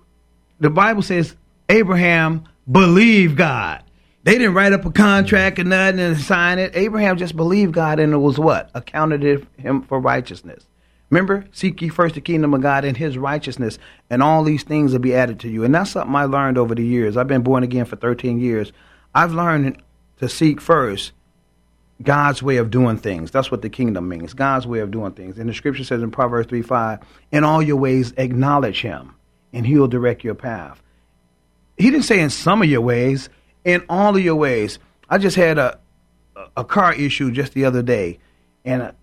The 0.61 0.71
Bible 0.71 1.03
says 1.03 1.37
Abraham 1.69 2.45
believed 2.71 3.37
God. 3.37 3.83
They 4.25 4.39
didn't 4.39 4.55
write 4.55 4.73
up 4.73 4.85
a 4.85 4.93
contract 4.93 5.59
or 5.59 5.65
nothing 5.65 5.99
and 5.99 6.17
sign 6.17 6.61
it. 6.61 6.73
Abraham 6.77 7.17
just 7.17 7.37
believed 7.37 7.75
God 7.75 7.99
and 7.99 8.13
it 8.13 8.19
was 8.19 8.39
what? 8.39 8.71
Accounted 8.75 9.47
him 9.57 9.83
for 9.83 9.99
righteousness. 9.99 10.65
Remember, 11.13 11.45
seek 11.53 11.83
ye 11.83 11.91
first 11.91 12.15
the 12.15 12.23
kingdom 12.23 12.55
of 12.55 12.63
God 12.63 12.87
and 12.87 12.97
his 12.97 13.19
righteousness, 13.19 13.79
and 14.09 14.23
all 14.23 14.43
these 14.43 14.63
things 14.63 14.93
will 14.93 14.99
be 14.99 15.15
added 15.15 15.39
to 15.41 15.49
you. 15.49 15.63
And 15.63 15.75
that's 15.75 15.91
something 15.91 16.17
I 16.17 16.25
learned 16.25 16.57
over 16.57 16.75
the 16.75 16.87
years. 16.87 17.19
I've 17.19 17.29
been 17.29 17.43
born 17.43 17.63
again 17.63 17.85
for 17.85 17.97
13 17.97 18.41
years. 18.41 18.73
I've 19.15 19.35
learned 19.35 19.83
to 20.21 20.29
seek 20.31 20.59
first 20.59 21.13
God's 22.03 22.43
way 22.43 22.57
of 22.57 22.71
doing 22.71 22.97
things. 22.97 23.31
That's 23.31 23.51
what 23.51 23.61
the 23.61 23.69
kingdom 23.69 24.09
means. 24.09 24.33
God's 24.33 24.67
way 24.67 24.79
of 24.79 24.91
doing 24.91 25.13
things. 25.13 25.37
And 25.37 25.51
the 25.51 25.53
scripture 25.53 25.85
says 25.85 26.03
in 26.03 26.11
Proverbs 26.11 26.49
3 26.49 26.63
5, 26.63 27.01
in 27.31 27.45
all 27.45 27.63
your 27.63 27.77
ways 27.77 28.15
acknowledge 28.17 28.81
him, 28.81 29.15
and 29.53 29.67
he'll 29.67 29.89
direct 29.89 30.25
your 30.25 30.35
path. 30.35 30.83
He 31.77 31.91
didn't 31.91 32.07
say 32.07 32.21
in 32.21 32.31
some 32.31 32.63
of 32.63 32.71
your 32.71 32.81
ways, 32.81 33.29
in 33.67 33.85
all 33.91 34.17
of 34.17 34.25
your 34.25 34.37
ways. 34.37 34.79
I 35.11 35.19
just 35.19 35.37
had 35.37 35.59
a 35.59 35.79
a 36.57 36.65
car 36.65 36.95
issue 36.95 37.31
just 37.31 37.53
the 37.53 37.67
other 37.67 37.83
day, 37.83 38.19
and 38.65 38.95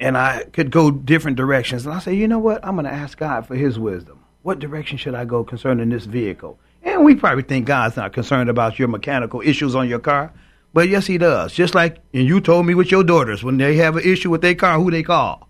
and 0.00 0.16
I 0.16 0.44
could 0.44 0.70
go 0.70 0.90
different 0.90 1.36
directions. 1.36 1.86
And 1.86 1.94
I 1.94 1.98
said, 1.98 2.14
you 2.14 2.28
know 2.28 2.38
what? 2.38 2.64
I'm 2.64 2.74
going 2.74 2.86
to 2.86 2.92
ask 2.92 3.18
God 3.18 3.46
for 3.46 3.54
His 3.56 3.78
wisdom. 3.78 4.24
What 4.42 4.58
direction 4.60 4.98
should 4.98 5.14
I 5.14 5.24
go 5.24 5.44
concerning 5.44 5.88
this 5.88 6.04
vehicle? 6.04 6.58
And 6.82 7.04
we 7.04 7.14
probably 7.16 7.42
think 7.42 7.66
God's 7.66 7.96
not 7.96 8.12
concerned 8.12 8.48
about 8.48 8.78
your 8.78 8.88
mechanical 8.88 9.40
issues 9.40 9.74
on 9.74 9.88
your 9.88 9.98
car, 9.98 10.32
but 10.72 10.88
yes, 10.88 11.06
He 11.06 11.18
does. 11.18 11.52
Just 11.52 11.74
like 11.74 11.98
and 12.14 12.26
you 12.26 12.40
told 12.40 12.66
me 12.66 12.74
with 12.74 12.90
your 12.90 13.02
daughters 13.04 13.42
when 13.42 13.58
they 13.58 13.76
have 13.76 13.96
an 13.96 14.04
issue 14.04 14.30
with 14.30 14.40
their 14.40 14.54
car, 14.54 14.78
who 14.78 14.90
they 14.90 15.02
call? 15.02 15.48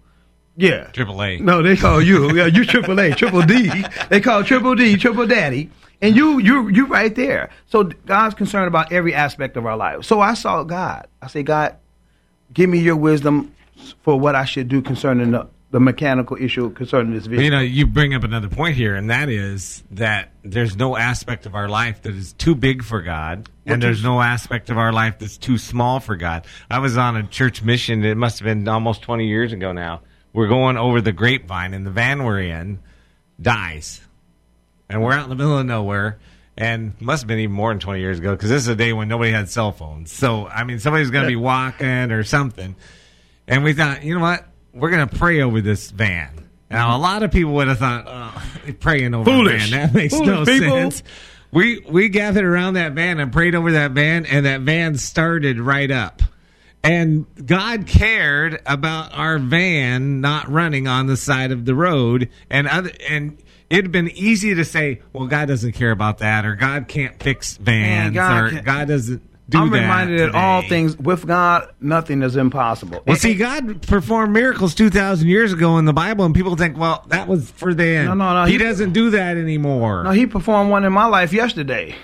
Yeah, 0.57 0.85
Triple 0.87 1.23
A. 1.23 1.39
no, 1.39 1.63
they 1.63 1.77
call 1.77 2.03
you. 2.03 2.35
Yeah, 2.35 2.47
you 2.47 2.65
triple 2.65 2.99
A, 2.99 3.11
triple 3.15 3.43
D. 3.43 3.71
They 4.09 4.21
call 4.21 4.43
triple 4.43 4.75
D, 4.75 4.97
triple 4.97 5.27
daddy. 5.27 5.71
And 6.01 6.17
you 6.17 6.39
you 6.39 6.69
you 6.69 6.87
right 6.87 7.15
there. 7.15 7.51
So 7.67 7.85
God's 7.85 8.35
concerned 8.35 8.67
about 8.67 8.91
every 8.93 9.15
aspect 9.15 9.57
of 9.57 9.67
our 9.67 9.77
life. 9.77 10.05
So 10.05 10.21
I 10.21 10.35
saw 10.35 10.63
God. 10.65 11.07
I 11.23 11.29
say, 11.29 11.43
God, 11.43 11.77
give 12.53 12.71
me 12.71 12.79
your 12.79 12.97
wisdom 12.97 13.55
for 14.03 14.19
what 14.19 14.35
I 14.35 14.45
should 14.45 14.69
do 14.69 14.83
concerning 14.83 15.31
the, 15.33 15.49
the 15.71 15.81
mechanical 15.81 16.37
issue 16.37 16.71
concerning 16.71 17.13
this 17.13 17.27
vehicle. 17.27 17.45
You 17.45 17.51
know, 17.51 17.61
you 17.61 17.87
bring 17.87 18.15
up 18.15 18.25
another 18.25 18.49
point 18.49 18.77
here, 18.77 18.95
and 18.95 19.11
that 19.11 19.29
is 19.29 19.83
that 19.91 20.33
there's 20.43 20.77
no 20.77 20.97
aspect 20.97 21.47
of 21.47 21.55
our 21.55 21.69
life 21.69 22.03
that 22.03 22.15
is 22.15 22.33
too 22.33 22.55
big 22.55 22.83
for 22.83 23.03
God, 23.03 23.49
and 23.67 23.83
there's 23.83 24.03
no 24.03 24.21
aspect 24.21 24.71
of 24.71 24.79
our 24.79 24.93
life 24.93 25.19
that's 25.19 25.37
too 25.37 25.59
small 25.59 26.01
for 26.01 26.17
God. 26.17 26.47
I 26.71 26.79
was 26.79 26.97
on 26.97 27.17
a 27.17 27.23
church 27.25 27.63
mission, 27.63 28.05
it 28.05 28.17
must 28.17 28.39
have 28.39 28.47
been 28.47 28.67
almost 28.67 29.03
20 29.03 29.27
years 29.27 29.53
ago 29.53 29.73
now. 29.73 30.01
We're 30.33 30.49
going 30.49 30.77
over 30.77 31.01
the 31.01 31.13
grapevine, 31.13 31.75
and 31.75 31.85
the 31.85 31.91
van 31.91 32.25
we're 32.25 32.41
in 32.41 32.79
dies. 33.41 34.01
And 34.89 35.03
we're 35.03 35.13
out 35.13 35.25
in 35.25 35.31
the 35.31 35.37
middle 35.37 35.59
of 35.59 35.67
nowhere, 35.67 36.19
and 36.57 36.99
must 37.01 37.23
have 37.23 37.29
been 37.29 37.41
even 37.41 37.55
more 37.55 37.71
than 37.71 37.79
20 37.79 38.01
years 38.01 38.19
ago, 38.19 38.33
because 38.33 38.49
this 38.49 38.63
is 38.63 38.69
a 38.69 38.77
day 38.77 38.95
when 38.95 39.09
nobody 39.09 39.33
had 39.33 39.51
cell 39.51 39.73
phones. 39.73 40.11
So, 40.13 40.47
I 40.47 40.65
mean, 40.65 40.79
somebody's 40.79 41.11
going 41.11 41.25
to 41.25 41.29
be 41.29 41.37
walking 41.37 42.11
or 42.11 42.25
something. 42.25 42.75
And 43.49 43.65
we 43.65 43.73
thought, 43.73 44.05
you 44.05 44.15
know 44.15 44.21
what? 44.21 44.47
We're 44.73 44.91
going 44.91 45.09
to 45.09 45.17
pray 45.17 45.41
over 45.43 45.61
this 45.61 45.91
van. 45.91 46.31
Now, 46.71 46.97
a 46.97 47.01
lot 47.01 47.23
of 47.23 47.31
people 47.33 47.55
would 47.55 47.69
have 47.69 47.79
thought, 47.79 48.05
oh, 48.07 48.73
praying 48.79 49.15
over 49.15 49.25
Foolish. 49.29 49.69
a 49.69 49.71
van. 49.71 49.87
That 49.87 49.95
makes 49.95 50.15
Foolish 50.15 50.29
no 50.29 50.45
people. 50.45 50.71
sense. 50.77 51.03
We, 51.51 51.81
we 51.89 52.11
gathered 52.11 52.45
around 52.45 52.75
that 52.75 52.93
van 52.93 53.19
and 53.19 53.33
prayed 53.33 53.55
over 53.55 53.73
that 53.73 53.93
van, 53.93 54.27
and 54.27 54.45
that 54.45 54.61
van 54.61 54.97
started 54.97 55.59
right 55.59 55.91
up. 55.91 56.21
And 56.85 57.25
God 57.45 57.87
cared 57.87 58.61
about 58.67 59.13
our 59.15 59.39
van 59.39 60.21
not 60.21 60.49
running 60.51 60.87
on 60.87 61.07
the 61.07 61.17
side 61.17 61.51
of 61.51 61.65
the 61.65 61.75
road, 61.75 62.29
and 62.51 62.69
other 62.69 62.93
and 63.09 63.37
it'd 63.69 63.91
been 63.91 64.09
easy 64.11 64.55
to 64.55 64.65
say, 64.65 65.03
"Well, 65.13 65.27
God 65.27 65.49
doesn't 65.49 65.73
care 65.73 65.91
about 65.91 66.19
that," 66.19 66.47
or 66.47 66.55
"God 66.55 66.87
can't 66.87 67.21
fix 67.21 67.57
vans," 67.57 68.15
God 68.15 68.45
or 68.45 68.51
can't- 68.51 68.65
"God 68.65 68.89
doesn't 68.89 69.23
do 69.49 69.59
I'm 69.59 69.71
that." 69.71 69.81
reminded 69.81 70.21
that 70.21 70.35
all 70.35 70.63
things 70.63 70.97
with 70.99 71.27
God, 71.27 71.69
nothing 71.81 72.23
is 72.23 72.37
impossible. 72.37 73.03
Well, 73.07 73.17
see, 73.17 73.35
God 73.35 73.83
performed 73.87 74.33
miracles 74.33 74.75
two 74.75 74.91
thousand 74.91 75.29
years 75.29 75.53
ago 75.53 75.79
in 75.79 75.85
the 75.85 75.93
Bible, 75.93 76.25
and 76.25 76.35
people 76.35 76.57
think, 76.57 76.77
"Well, 76.77 77.05
that 77.09 77.29
was 77.29 77.51
for 77.51 77.75
then." 77.75 78.07
No, 78.07 78.15
no, 78.15 78.35
no, 78.35 78.45
He, 78.47 78.53
he- 78.53 78.59
doesn't 78.59 78.93
do 78.93 79.11
that 79.11 79.37
anymore. 79.37 80.05
no, 80.05 80.11
he 80.11 80.27
performed 80.27 80.71
one 80.71 80.85
in 80.85 80.93
my 80.93 81.07
life 81.07 81.33
yesterday. 81.33 81.95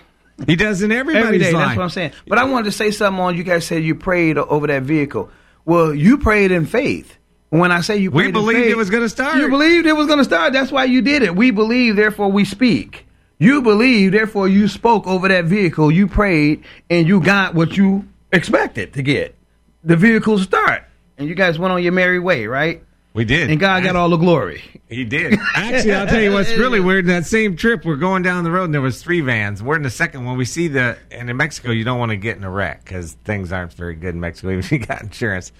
he 0.46 0.56
does 0.56 0.82
in 0.82 0.90
everybody's 0.90 1.26
Every 1.26 1.38
day, 1.38 1.52
life. 1.52 1.66
that's 1.68 1.76
what 1.76 1.82
I'm 1.84 1.90
saying. 1.90 2.12
But 2.26 2.38
I 2.38 2.44
wanted 2.44 2.64
to 2.64 2.72
say 2.72 2.90
something 2.90 3.22
on 3.22 3.36
you 3.36 3.44
guys 3.44 3.64
said 3.66 3.84
you 3.84 3.94
prayed 3.94 4.36
over 4.38 4.66
that 4.66 4.82
vehicle. 4.82 5.30
Well, 5.64 5.94
you 5.94 6.18
prayed 6.18 6.50
in 6.50 6.66
faith. 6.66 7.16
When 7.50 7.70
I 7.70 7.82
say 7.82 7.98
you 7.98 8.10
We 8.10 8.32
believed 8.32 8.62
faith, 8.64 8.72
it 8.72 8.76
was 8.76 8.90
gonna 8.90 9.08
start. 9.08 9.36
You 9.36 9.48
believed 9.48 9.86
it 9.86 9.92
was 9.94 10.06
going 10.08 10.18
to 10.18 10.24
start. 10.24 10.52
That's 10.52 10.72
why 10.72 10.84
you 10.86 11.02
did 11.02 11.22
it. 11.22 11.36
We 11.36 11.52
believe, 11.52 11.94
therefore 11.94 12.32
we 12.32 12.44
speak. 12.44 13.03
You 13.44 13.62
believe, 13.62 14.12
therefore 14.12 14.48
you 14.48 14.68
spoke 14.68 15.06
over 15.06 15.28
that 15.28 15.44
vehicle. 15.44 15.90
You 15.90 16.08
prayed, 16.08 16.64
and 16.88 17.06
you 17.06 17.20
got 17.20 17.54
what 17.54 17.76
you 17.76 18.08
expected 18.32 18.94
to 18.94 19.02
get. 19.02 19.36
The 19.82 19.96
vehicle 19.96 20.38
start, 20.38 20.84
and 21.18 21.28
you 21.28 21.34
guys 21.34 21.58
went 21.58 21.72
on 21.72 21.82
your 21.82 21.92
merry 21.92 22.18
way, 22.18 22.46
right? 22.46 22.82
We 23.12 23.24
did, 23.24 23.48
And 23.48 23.60
God 23.60 23.84
got 23.84 23.94
all 23.94 24.08
the 24.08 24.16
glory. 24.16 24.64
He 24.88 25.04
did. 25.04 25.38
Actually, 25.54 25.94
I'll 25.94 26.06
tell 26.06 26.20
you 26.20 26.32
what's 26.32 26.52
really 26.56 26.80
weird. 26.80 27.06
That 27.06 27.26
same 27.26 27.56
trip, 27.56 27.84
we're 27.84 27.94
going 27.94 28.22
down 28.24 28.42
the 28.42 28.50
road, 28.50 28.64
and 28.64 28.74
there 28.74 28.80
was 28.80 29.00
three 29.00 29.20
vans. 29.20 29.62
We're 29.62 29.76
in 29.76 29.82
the 29.82 29.90
second 29.90 30.24
one. 30.24 30.36
We 30.36 30.44
see 30.44 30.66
the, 30.66 30.98
and 31.12 31.30
in 31.30 31.36
Mexico, 31.36 31.70
you 31.70 31.84
don't 31.84 32.00
want 32.00 32.10
to 32.10 32.16
get 32.16 32.36
in 32.36 32.42
a 32.42 32.50
wreck 32.50 32.82
because 32.82 33.12
things 33.24 33.52
aren't 33.52 33.72
very 33.74 33.94
good 33.94 34.14
in 34.14 34.20
Mexico, 34.20 34.48
even 34.52 34.60
if 34.60 34.72
you 34.72 34.78
got 34.78 35.02
insurance. 35.02 35.52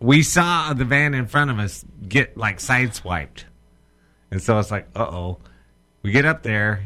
We 0.00 0.22
saw 0.22 0.72
the 0.72 0.84
van 0.86 1.12
in 1.12 1.26
front 1.26 1.50
of 1.50 1.58
us 1.58 1.84
get 2.08 2.38
like 2.38 2.58
sideswiped, 2.58 3.44
and 4.30 4.40
so 4.40 4.58
it's 4.58 4.70
like, 4.70 4.88
uh 4.96 5.02
oh. 5.02 5.38
We 6.02 6.10
get 6.10 6.24
up 6.24 6.42
there, 6.42 6.82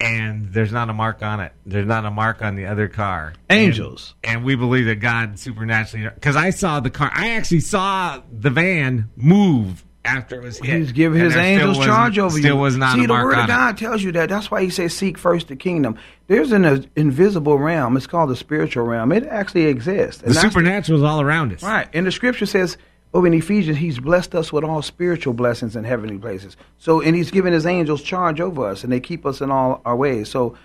and 0.00 0.52
there's 0.52 0.72
not 0.72 0.88
a 0.90 0.92
mark 0.92 1.22
on 1.22 1.40
it. 1.40 1.52
There's 1.66 1.86
not 1.86 2.04
a 2.04 2.10
mark 2.10 2.42
on 2.42 2.54
the 2.54 2.66
other 2.66 2.88
car. 2.88 3.34
Angels. 3.50 4.14
And, 4.22 4.36
and 4.36 4.44
we 4.44 4.54
believe 4.54 4.86
that 4.86 4.96
God 4.96 5.38
supernaturally, 5.38 6.08
because 6.14 6.36
I 6.36 6.50
saw 6.50 6.80
the 6.80 6.90
car. 6.90 7.10
I 7.12 7.30
actually 7.30 7.60
saw 7.60 8.22
the 8.30 8.50
van 8.50 9.10
move 9.16 9.84
after 10.04 10.36
it 10.36 10.42
was 10.42 10.58
hit. 10.58 10.78
He's 10.78 10.92
given 10.92 11.20
And 11.20 11.26
his 11.26 11.36
angels 11.36 11.78
charge 11.78 12.18
over 12.18 12.36
you. 12.36 12.42
Still 12.42 12.58
was 12.58 12.76
not 12.76 12.94
See, 12.96 13.06
the 13.06 13.12
word 13.12 13.34
of 13.34 13.44
it. 13.44 13.48
God 13.48 13.76
tells 13.76 14.02
you 14.02 14.12
that. 14.12 14.28
That's 14.28 14.50
why 14.50 14.62
he 14.62 14.70
says, 14.70 14.94
"Seek 14.94 15.18
first 15.18 15.48
the 15.48 15.56
kingdom." 15.56 15.98
There's 16.28 16.52
an 16.52 16.64
uh, 16.64 16.82
invisible 16.96 17.58
realm. 17.58 17.96
It's 17.96 18.06
called 18.06 18.30
the 18.30 18.36
spiritual 18.36 18.84
realm. 18.84 19.12
It 19.12 19.26
actually 19.26 19.66
exists. 19.66 20.20
The 20.20 20.28
And 20.28 20.34
that's 20.34 20.46
supernatural 20.46 20.98
is 20.98 21.04
all 21.04 21.20
around 21.20 21.52
us. 21.52 21.62
Right. 21.62 21.88
And 21.92 22.06
the 22.06 22.12
scripture 22.12 22.46
says 22.46 22.76
over 23.18 23.26
in 23.26 23.34
Ephesians, 23.34 23.78
he's 23.78 23.98
blessed 23.98 24.34
us 24.34 24.52
with 24.52 24.64
all 24.64 24.80
spiritual 24.80 25.34
blessings 25.34 25.76
in 25.76 25.84
heavenly 25.84 26.18
places. 26.18 26.56
So, 26.78 27.00
and 27.00 27.14
he's 27.14 27.30
given 27.30 27.52
his 27.52 27.66
angels 27.66 28.02
charge 28.02 28.40
over 28.40 28.66
us, 28.66 28.84
and 28.84 28.92
they 28.92 29.00
keep 29.00 29.26
us 29.26 29.40
in 29.40 29.50
all 29.50 29.82
our 29.84 29.96
ways. 29.96 30.28
So, 30.30 30.56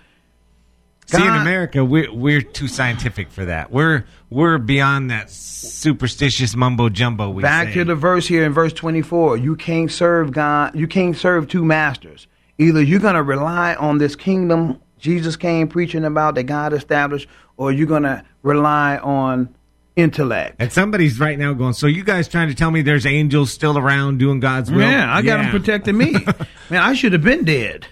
See, 1.06 1.20
in 1.20 1.34
America, 1.34 1.84
we're 1.84 2.10
we're 2.10 2.40
too 2.40 2.66
scientific 2.66 3.30
for 3.30 3.44
that. 3.44 3.70
We're 3.70 4.06
we're 4.30 4.56
beyond 4.56 5.10
that 5.10 5.30
superstitious 5.30 6.56
mumbo 6.56 6.88
jumbo. 6.88 7.28
We 7.28 7.42
back 7.42 7.68
say. 7.68 7.74
to 7.74 7.84
the 7.84 7.94
verse 7.94 8.26
here 8.26 8.42
in 8.44 8.54
verse 8.54 8.72
24. 8.72 9.36
You 9.36 9.54
can't 9.54 9.90
serve 9.90 10.32
God. 10.32 10.74
You 10.74 10.86
can't 10.86 11.14
serve 11.14 11.46
two 11.48 11.62
masters. 11.62 12.26
Either 12.56 12.80
you're 12.80 13.00
going 13.00 13.16
to 13.16 13.22
rely 13.22 13.74
on 13.74 13.98
this 13.98 14.16
kingdom 14.16 14.80
Jesus 15.04 15.36
came 15.36 15.68
preaching 15.68 16.02
about 16.02 16.34
that 16.36 16.44
God 16.44 16.72
established, 16.72 17.28
or 17.58 17.70
you're 17.70 17.86
going 17.86 18.04
to 18.04 18.24
rely 18.42 18.96
on 18.96 19.54
intellect. 19.96 20.56
And 20.58 20.72
somebody's 20.72 21.18
right 21.20 21.38
now 21.38 21.52
going. 21.52 21.72
So 21.72 21.86
you 21.86 22.02
guys 22.04 22.26
trying 22.28 22.48
to 22.48 22.54
tell 22.54 22.70
me 22.70 22.82
there's 22.82 23.06
angels 23.06 23.52
still 23.52 23.78
around 23.78 24.18
doing 24.18 24.40
God's 24.40 24.70
will? 24.70 24.80
Yeah, 24.80 25.12
I 25.14 25.22
got 25.22 25.38
Yeah. 25.38 25.44
him 25.44 25.50
protecting 25.50 25.96
me. 25.96 26.12
Man, 26.70 26.82
I 26.82 26.94
should 26.94 27.12
have 27.12 27.22
been 27.22 27.44
dead 27.44 27.86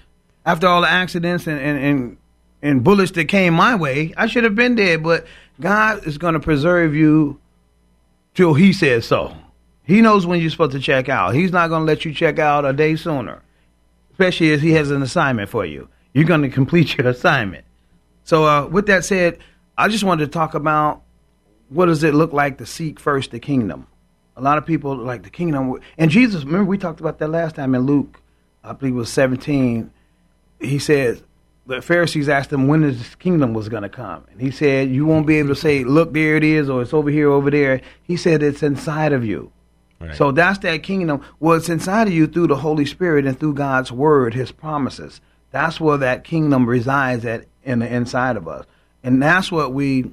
after 0.44 0.66
all 0.66 0.80
the 0.80 0.88
accidents 0.90 1.47
and, 1.47 1.61
and, 1.61 1.78
and, 1.78 2.16
and 2.62 2.85
bullets 2.85 3.12
that 3.12 3.26
came 3.26 3.54
my 3.54 3.75
way. 3.76 4.12
I 4.16 4.26
should 4.26 4.44
have 4.44 4.54
been 4.54 4.75
dead, 4.75 5.02
but 5.02 5.26
God 5.61 6.06
is 6.06 6.18
going 6.18 6.35
to 6.35 6.40
preserve 6.40 6.94
you 6.94 7.40
till 8.35 8.54
He 8.54 8.73
says 8.73 9.06
so. 9.06 9.37
He 9.85 10.00
knows 10.00 10.26
when 10.26 10.40
you're 10.40 10.50
supposed 10.50 10.73
to 10.73 10.80
check 10.80 11.09
out. 11.09 11.35
He's 11.35 11.52
not 11.52 11.68
going 11.68 11.82
to 11.82 11.87
let 11.87 12.04
you 12.04 12.14
check 12.14 12.38
out 12.38 12.64
a 12.64 12.73
day 12.73 12.97
sooner, 12.97 13.42
especially 14.12 14.52
as 14.52 14.62
He 14.62 14.73
has 14.73 14.90
an 14.90 15.02
assignment 15.02 15.49
for 15.50 15.64
you. 15.66 15.88
You're 16.14 16.25
going 16.25 16.42
to 16.42 16.49
complete 16.49 16.97
your 16.97 17.09
assignment. 17.09 17.64
So, 18.25 18.44
uh, 18.47 18.66
with 18.66 18.87
that 18.87 19.04
said, 19.04 19.38
I 19.76 19.88
just 19.88 20.04
wanted 20.04 20.26
to 20.26 20.30
talk 20.32 20.54
about 20.54 21.02
what 21.73 21.87
does 21.87 22.02
it 22.05 22.14
look 22.14 22.33
like 22.33 22.59
to 22.59 22.67
seek 22.67 23.00
first 23.00 23.31
the 23.31 23.41
kingdom. 23.41 23.87
A 24.37 24.41
lot 24.41 24.59
of 24.59 24.64
people 24.64 24.97
like 24.97 25.23
the 25.23 25.31
kingdom, 25.31 25.79
and 25.99 26.11
Jesus. 26.11 26.45
Remember, 26.45 26.64
we 26.64 26.79
talked 26.79 27.00
about 27.00 27.19
that 27.19 27.29
last 27.29 27.57
time 27.57 27.75
in 27.75 27.83
Luke. 27.83 28.21
I 28.64 28.73
believe 28.73 28.95
it 28.95 28.99
was 28.99 29.11
17. 29.11 29.93
He 30.61 30.79
said 30.79 31.23
the 31.67 31.83
Pharisees 31.83 32.29
asked 32.29 32.52
him 32.52 32.67
when 32.67 32.83
his 32.83 33.14
kingdom 33.17 33.55
was 33.55 33.69
going 33.69 33.83
to 33.83 33.88
come, 33.88 34.25
and 34.31 34.41
he 34.41 34.50
said, 34.50 34.91
"You 34.91 35.07
won't 35.07 35.26
be 35.26 35.38
able 35.38 35.50
to 35.50 35.57
say, 35.57 35.85
look, 35.85 36.12
there 36.12 36.37
it 36.37 36.45
is, 36.45 36.69
or 36.69 36.83
it's 36.83 36.95
over 36.95 37.11
here, 37.11 37.31
over 37.31 37.50
there." 37.50 37.81
He 38.02 38.17
said, 38.17 38.43
"It's 38.43 38.62
inside 38.62 39.12
of 39.12 39.25
you." 39.25 39.52
Right. 40.00 40.14
So 40.17 40.33
that's 40.33 40.59
that 40.61 40.83
kingdom. 40.83 41.21
Well, 41.38 41.57
it's 41.57 41.69
inside 41.69 42.09
of 42.09 42.12
you 42.12 42.26
through 42.26 42.49
the 42.49 42.57
Holy 42.57 42.87
Spirit 42.87 43.26
and 43.26 43.38
through 43.38 43.55
God's 43.55 43.93
word, 43.93 44.35
His 44.35 44.50
promises. 44.50 45.21
That's 45.50 45.79
where 45.79 45.99
that 45.99 46.25
kingdom 46.25 46.67
resides 46.67 47.25
at 47.25 47.45
in 47.62 47.79
the 47.79 47.93
inside 47.93 48.37
of 48.37 48.49
us, 48.49 48.67
and 49.05 49.23
that's 49.23 49.52
what 49.52 49.73
we 49.73 50.11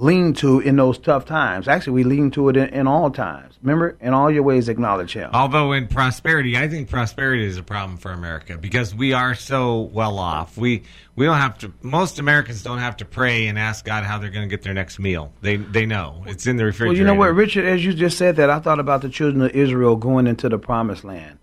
lean 0.00 0.32
to 0.32 0.60
in 0.60 0.76
those 0.76 0.98
tough 0.98 1.26
times. 1.26 1.68
Actually, 1.68 1.92
we 1.92 2.04
lean 2.04 2.30
to 2.30 2.48
it 2.48 2.56
in, 2.56 2.68
in 2.70 2.86
all 2.86 3.10
times. 3.10 3.58
Remember, 3.62 3.96
in 4.00 4.14
all 4.14 4.30
your 4.30 4.42
ways, 4.42 4.68
acknowledge 4.68 5.12
Him. 5.12 5.30
Although 5.34 5.72
in 5.72 5.86
prosperity, 5.86 6.56
I 6.56 6.68
think 6.68 6.88
prosperity 6.88 7.44
is 7.44 7.58
a 7.58 7.62
problem 7.62 7.98
for 7.98 8.10
America 8.10 8.56
because 8.56 8.94
we 8.94 9.12
are 9.12 9.34
so 9.34 9.82
well 9.92 10.18
off. 10.18 10.56
We 10.56 10.82
we 11.16 11.26
don't 11.26 11.36
have 11.36 11.58
to. 11.58 11.72
Most 11.82 12.18
Americans 12.18 12.62
don't 12.62 12.78
have 12.78 12.96
to 12.98 13.04
pray 13.04 13.46
and 13.46 13.58
ask 13.58 13.84
God 13.84 14.04
how 14.04 14.18
they're 14.18 14.30
going 14.30 14.48
to 14.48 14.52
get 14.52 14.62
their 14.62 14.74
next 14.74 14.98
meal. 14.98 15.32
They 15.42 15.56
they 15.56 15.84
know 15.84 16.24
it's 16.26 16.46
in 16.46 16.56
the 16.56 16.64
refrigerator. 16.64 16.92
Well, 16.92 16.98
you 16.98 17.04
know 17.04 17.14
what, 17.14 17.34
Richard, 17.34 17.66
as 17.66 17.84
you 17.84 17.92
just 17.92 18.16
said 18.16 18.36
that, 18.36 18.48
I 18.48 18.58
thought 18.58 18.80
about 18.80 19.02
the 19.02 19.10
children 19.10 19.42
of 19.42 19.50
Israel 19.50 19.96
going 19.96 20.26
into 20.26 20.48
the 20.48 20.58
promised 20.58 21.04
land. 21.04 21.38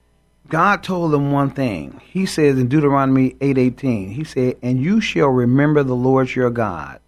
God 0.50 0.82
told 0.82 1.12
them 1.12 1.32
one 1.32 1.52
thing. 1.52 2.02
He 2.06 2.26
says 2.26 2.58
in 2.58 2.70
Deuteronomy 2.70 3.36
8:18, 3.42 4.14
he 4.14 4.24
said, 4.24 4.56
"And 4.64 4.82
you 4.82 5.00
shall 5.00 5.28
remember 5.28 5.84
the 5.84 5.96
Lord 5.96 6.34
your 6.36 6.50
God, 6.50 7.00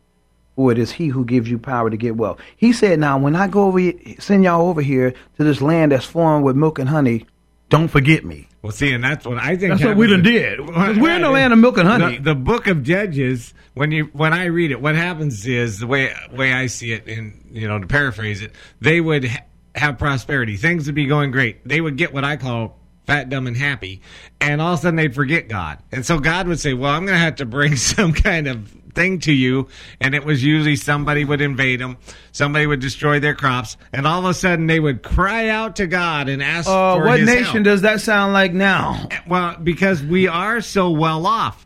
for 0.60 0.74
it 0.74 0.78
is 0.78 0.92
he 0.92 1.08
who 1.08 1.24
gives 1.24 1.50
you 1.50 1.58
power 1.58 1.90
to 1.90 1.96
get 1.96 2.18
wealth." 2.18 2.38
He 2.58 2.74
said, 2.74 3.00
"Now, 3.00 3.18
when 3.18 3.34
I 3.34 3.48
go 3.48 3.64
over 3.64 3.80
send 4.20 4.44
y'all 4.44 4.68
over 4.68 4.82
here 4.82 5.14
to 5.38 5.44
this 5.46 5.62
land 5.62 5.94
that's 5.94 6.04
flowing 6.04 6.44
with 6.44 6.58
milk 6.58 6.80
and 6.80 6.90
honey, 6.90 7.26
don't 7.70 7.88
forget 7.88 8.26
me." 8.26 8.50
Well, 8.62 8.74
see, 8.74 8.92
and 8.92 9.02
that's 9.02 9.26
what 9.26 9.38
I 9.38 9.56
think. 9.56 9.72
That's 9.72 9.86
what 9.86 9.96
we 9.96 10.08
done 10.08 10.18
happens- 10.26 10.34
did. 10.68 10.74
'Cause 10.76 10.98
we're 10.98 11.16
in 11.16 11.22
the 11.22 11.30
land 11.30 11.54
of 11.54 11.60
milk 11.60 11.78
and 11.78 11.88
honey. 11.88 12.18
The, 12.18 12.24
the 12.24 12.36
book 12.36 12.68
of 12.68 12.84
Judges, 12.84 13.54
when 13.74 13.92
you 13.92 14.10
when 14.12 14.34
I 14.34 14.46
read 14.48 14.72
it, 14.72 14.82
what 14.82 14.96
happens 14.96 15.48
is 15.48 15.80
the 15.80 15.88
way 15.88 16.12
way 16.36 16.52
I 16.52 16.66
see 16.66 16.92
it, 16.92 17.08
and 17.08 17.40
you 17.54 17.70
know 17.70 17.80
to 17.80 17.88
paraphrase 17.88 18.42
it, 18.42 18.52
they 18.82 19.00
would 19.00 19.24
ha- 19.30 19.46
have 19.76 19.98
prosperity, 19.98 20.58
things 20.58 20.88
would 20.88 20.96
be 20.96 21.06
going 21.06 21.32
great. 21.32 21.66
They 21.66 21.80
would 21.80 21.96
get 21.96 22.14
what 22.14 22.26
I 22.26 22.36
call 22.36 22.78
fat, 23.08 23.30
dumb, 23.30 23.48
and 23.48 23.56
happy, 23.56 24.02
and 24.42 24.62
all 24.62 24.74
of 24.74 24.80
a 24.80 24.82
sudden 24.82 24.98
they'd 24.98 25.16
forget 25.16 25.48
God, 25.48 25.78
and 25.94 26.06
so 26.06 26.20
God 26.20 26.50
would 26.50 26.60
say, 26.60 26.74
"Well, 26.74 26.92
I'm 26.92 27.06
going 27.06 27.16
to 27.18 27.24
have 27.24 27.36
to 27.38 27.46
bring 27.46 27.76
some 27.78 28.12
kind 28.12 28.48
of." 28.48 28.76
Thing 28.96 29.20
to 29.20 29.32
you 29.32 29.68
and 30.02 30.16
it 30.16 30.24
was 30.26 30.44
usually 30.44 30.76
somebody 30.76 31.24
would 31.24 31.42
invade 31.42 31.80
them 31.80 31.98
somebody 32.32 32.66
would 32.66 32.80
destroy 32.80 33.20
their 33.20 33.36
crops 33.36 33.78
and 33.94 34.08
all 34.08 34.20
of 34.20 34.26
a 34.26 34.34
sudden 34.34 34.68
they 34.68 34.80
would 34.80 35.04
cry 35.04 35.48
out 35.50 35.76
to 35.76 35.88
god 35.88 36.28
and 36.30 36.42
ask 36.42 36.68
Uh, 36.68 36.96
for 36.98 37.06
what 37.06 37.22
nation 37.22 37.44
help. 37.46 37.64
does 37.66 37.82
that 37.82 38.02
sound 38.02 38.34
like 38.34 38.54
now? 38.54 39.08
Well, 39.28 39.56
because 39.62 40.02
we 40.04 40.28
are 40.28 40.62
so 40.62 40.90
well 40.92 41.26
off. 41.28 41.66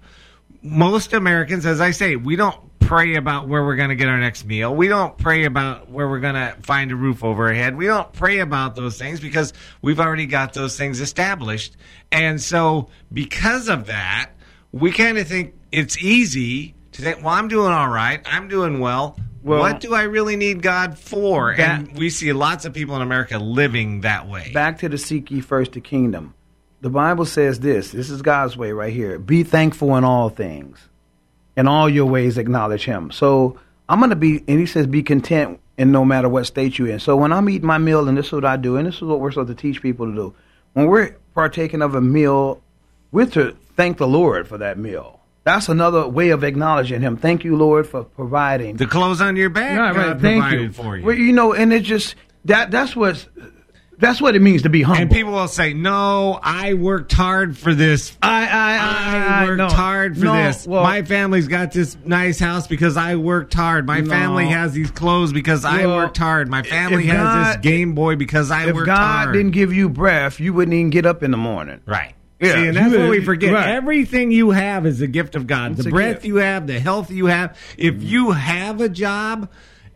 Most 0.61 1.13
Americans, 1.13 1.65
as 1.65 1.81
I 1.81 1.91
say, 1.91 2.15
we 2.15 2.35
don't 2.35 2.57
pray 2.79 3.15
about 3.15 3.47
where 3.47 3.63
we're 3.63 3.75
going 3.75 3.89
to 3.89 3.95
get 3.95 4.07
our 4.09 4.17
next 4.19 4.45
meal. 4.45 4.75
We 4.75 4.87
don't 4.87 5.17
pray 5.17 5.45
about 5.45 5.89
where 5.89 6.07
we're 6.09 6.19
going 6.19 6.35
to 6.35 6.55
find 6.61 6.91
a 6.91 6.95
roof 6.95 7.23
over 7.23 7.47
our 7.47 7.53
head. 7.53 7.75
We 7.77 7.85
don't 7.85 8.11
pray 8.13 8.39
about 8.39 8.75
those 8.75 8.97
things 8.97 9.19
because 9.19 9.53
we've 9.81 9.99
already 9.99 10.25
got 10.25 10.53
those 10.53 10.77
things 10.77 10.99
established. 11.01 11.75
And 12.11 12.41
so, 12.41 12.89
because 13.11 13.69
of 13.69 13.87
that, 13.87 14.31
we 14.71 14.91
kind 14.91 15.17
of 15.17 15.27
think 15.27 15.53
it's 15.71 15.97
easy 15.97 16.75
to 16.93 17.01
think, 17.01 17.17
well, 17.23 17.33
I'm 17.33 17.47
doing 17.47 17.71
all 17.71 17.89
right. 17.89 18.21
I'm 18.25 18.47
doing 18.47 18.79
well. 18.79 19.17
Well- 19.43 19.59
what 19.61 19.79
do 19.81 19.93
I 19.93 20.03
really 20.03 20.35
need 20.35 20.61
God 20.61 20.97
for? 20.97 21.53
That- 21.57 21.79
and 21.81 21.97
we 21.97 22.09
see 22.09 22.31
lots 22.33 22.65
of 22.65 22.73
people 22.73 22.95
in 22.95 23.01
America 23.01 23.37
living 23.37 24.01
that 24.01 24.27
way. 24.27 24.51
Back 24.53 24.79
to 24.79 24.89
the 24.89 24.97
seek 24.97 25.29
ye 25.31 25.41
first 25.41 25.73
the 25.73 25.81
kingdom. 25.81 26.33
The 26.81 26.89
Bible 26.89 27.25
says 27.25 27.59
this. 27.59 27.91
This 27.91 28.09
is 28.09 28.21
God's 28.21 28.57
way 28.57 28.71
right 28.71 28.91
here. 28.93 29.17
Be 29.19 29.43
thankful 29.43 29.95
in 29.95 30.03
all 30.03 30.29
things. 30.29 30.79
In 31.55 31.67
all 31.67 31.87
your 31.89 32.05
ways 32.05 32.37
acknowledge 32.37 32.85
him. 32.85 33.11
So 33.11 33.57
I'm 33.87 33.99
gonna 33.99 34.15
be 34.15 34.43
and 34.47 34.59
he 34.59 34.65
says 34.65 34.87
be 34.87 35.03
content 35.03 35.59
in 35.77 35.91
no 35.91 36.03
matter 36.05 36.27
what 36.29 36.45
state 36.45 36.77
you're 36.77 36.89
in. 36.89 36.99
So 36.99 37.15
when 37.15 37.31
I'm 37.31 37.49
eating 37.49 37.67
my 37.67 37.77
meal, 37.77 38.07
and 38.07 38.17
this 38.17 38.27
is 38.27 38.31
what 38.33 38.45
I 38.45 38.57
do, 38.57 38.75
and 38.77 38.87
this 38.87 38.95
is 38.95 39.01
what 39.03 39.19
we're 39.19 39.31
supposed 39.31 39.49
to 39.49 39.55
teach 39.55 39.81
people 39.81 40.05
to 40.07 40.13
do. 40.13 40.33
When 40.73 40.87
we're 40.87 41.15
partaking 41.33 41.81
of 41.81 41.95
a 41.95 42.01
meal, 42.01 42.61
we're 43.11 43.25
to 43.27 43.55
thank 43.75 43.97
the 43.97 44.07
Lord 44.07 44.47
for 44.47 44.57
that 44.57 44.77
meal. 44.77 45.19
That's 45.45 45.67
another 45.67 46.07
way 46.07 46.29
of 46.29 46.43
acknowledging 46.43 47.01
him. 47.01 47.17
Thank 47.17 47.43
you, 47.43 47.57
Lord, 47.57 47.85
for 47.87 48.03
providing. 48.05 48.77
the 48.77 48.85
clothes 48.85 49.19
on 49.21 49.35
your 49.35 49.49
back, 49.49 49.77
Right, 49.77 49.95
right. 49.95 50.05
God 50.13 50.21
Thank 50.21 50.51
you. 50.53 50.71
for 50.71 50.95
you. 50.97 51.03
Well, 51.05 51.15
you 51.15 51.33
know, 51.33 51.53
and 51.53 51.73
it 51.73 51.81
just 51.83 52.15
that 52.45 52.71
that's 52.71 52.95
what 52.95 53.27
that's 53.99 54.19
what 54.21 54.35
it 54.35 54.41
means 54.41 54.63
to 54.63 54.69
be 54.69 54.81
humble. 54.81 55.01
And 55.01 55.11
people 55.11 55.33
will 55.33 55.47
say, 55.49 55.73
"No, 55.73 56.39
I 56.41 56.73
worked 56.73 57.11
hard 57.13 57.57
for 57.57 57.73
this. 57.73 58.17
I 58.21 58.47
I 58.47 58.77
I, 58.77 59.43
I, 59.43 59.45
worked 59.45 59.57
no. 59.57 59.67
hard 59.67 60.17
for 60.17 60.23
No, 60.25 60.33
this. 60.33 60.65
Well, 60.65 60.81
My 60.83 61.03
family's 61.03 61.47
got 61.49 61.71
this 61.73 61.95
nice 62.05 62.39
house 62.39 62.65
because 62.67 62.95
I 62.97 63.15
worked 63.17 63.53
hard. 63.53 63.85
My 63.85 63.99
No. 63.99 64.09
family 64.09 64.45
has 64.47 64.71
these 64.73 64.91
clothes 64.91 65.31
because 65.33 65.63
I 65.65 65.85
worked 65.87 66.17
hard. 66.17 66.49
My 66.49 66.63
family 66.63 67.05
has 67.07 67.17
God- 67.17 67.47
this 67.47 67.55
Game 67.61 67.93
Boy 67.95 68.15
because 68.15 68.49
I 68.49 68.67
if 68.69 68.75
worked 68.75 68.87
God 68.87 68.97
hard." 68.97 69.33
didn't 69.33 69.51
give 69.51 69.73
you 69.73 69.89
breath, 69.89 70.39
you 70.39 70.53
wouldn't 70.53 70.73
even 70.73 70.89
get 70.89 71.05
up 71.05 71.21
in 71.21 71.31
the 71.31 71.37
morning. 71.37 71.79
right. 71.85 72.13
Yeah, 72.43 72.53
See, 72.53 72.67
and 72.67 72.77
that's 72.77 72.95
what 72.95 73.09
we 73.09 73.23
forget. 73.23 73.53
right. 73.53 73.69
Everything 73.69 74.31
you 74.31 74.51
have 74.51 74.85
is 74.85 75.01
a 75.01 75.07
gift 75.07 75.35
of 75.35 75.47
God. 75.47 75.73
It's 75.73 75.83
the 75.83 75.89
breath 75.89 76.15
gift. 76.15 76.25
you 76.25 76.35
have, 76.37 76.67
the 76.67 76.79
health 76.79 77.09
you 77.11 77.27
have. 77.27 77.57
If 77.77 78.03
you 78.03 78.31
have 78.31 78.81
a 78.81 78.89
job, 78.89 79.49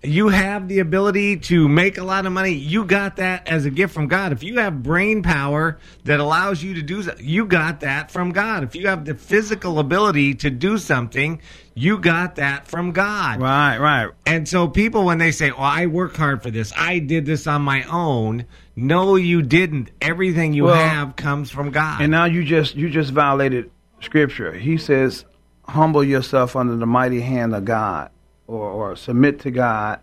you 0.03 0.27
have 0.29 0.67
the 0.67 0.79
ability 0.79 1.37
to 1.37 1.67
make 1.67 1.97
a 1.97 2.03
lot 2.03 2.25
of 2.27 2.31
money. 2.31 2.51
You 2.51 2.85
got 2.85 3.15
that 3.15 3.47
as 3.47 3.65
a 3.65 3.71
gift 3.71 3.93
from 3.93 4.07
God. 4.07 4.31
If 4.31 4.43
you 4.43 4.59
have 4.59 4.83
brain 4.83 5.23
power 5.23 5.79
that 6.05 6.19
allows 6.19 6.61
you 6.61 6.75
to 6.75 6.83
do 6.83 7.01
that, 7.01 7.19
you 7.19 7.45
got 7.45 7.79
that 7.79 8.11
from 8.11 8.31
God. 8.31 8.63
If 8.63 8.75
you 8.75 8.87
have 8.87 9.05
the 9.05 9.15
physical 9.15 9.79
ability 9.79 10.35
to 10.35 10.49
do 10.51 10.77
something, 10.77 11.41
you 11.73 11.97
got 11.97 12.35
that 12.35 12.67
from 12.67 12.91
God. 12.91 13.41
Right, 13.41 13.77
right. 13.79 14.11
And 14.25 14.47
so 14.47 14.67
people, 14.67 15.03
when 15.03 15.17
they 15.17 15.31
say, 15.31 15.49
"Oh, 15.51 15.55
I 15.57 15.87
work 15.87 16.15
hard 16.15 16.43
for 16.43 16.51
this. 16.51 16.71
I 16.77 16.99
did 16.99 17.25
this 17.25 17.47
on 17.47 17.63
my 17.63 17.83
own," 17.83 18.45
no, 18.77 19.15
you 19.15 19.41
didn't. 19.41 19.89
Everything 19.99 20.53
you 20.53 20.65
Well, 20.65 20.75
have 20.75 21.15
comes 21.15 21.49
from 21.49 21.71
God. 21.71 21.99
And 21.99 22.11
now 22.11 22.25
you 22.25 22.43
just 22.43 22.75
you 22.75 22.89
just 22.91 23.11
violated 23.11 23.71
scripture. 24.01 24.53
He 24.53 24.77
says, 24.77 25.25
"Humble 25.67 26.03
yourself 26.03 26.55
under 26.55 26.75
the 26.75 26.85
mighty 26.85 27.19
hand 27.19 27.55
of 27.55 27.65
God, 27.65 28.11
or, 28.45 28.69
or 28.69 28.95
submit 28.95 29.39
to 29.41 29.51
God. 29.51 29.99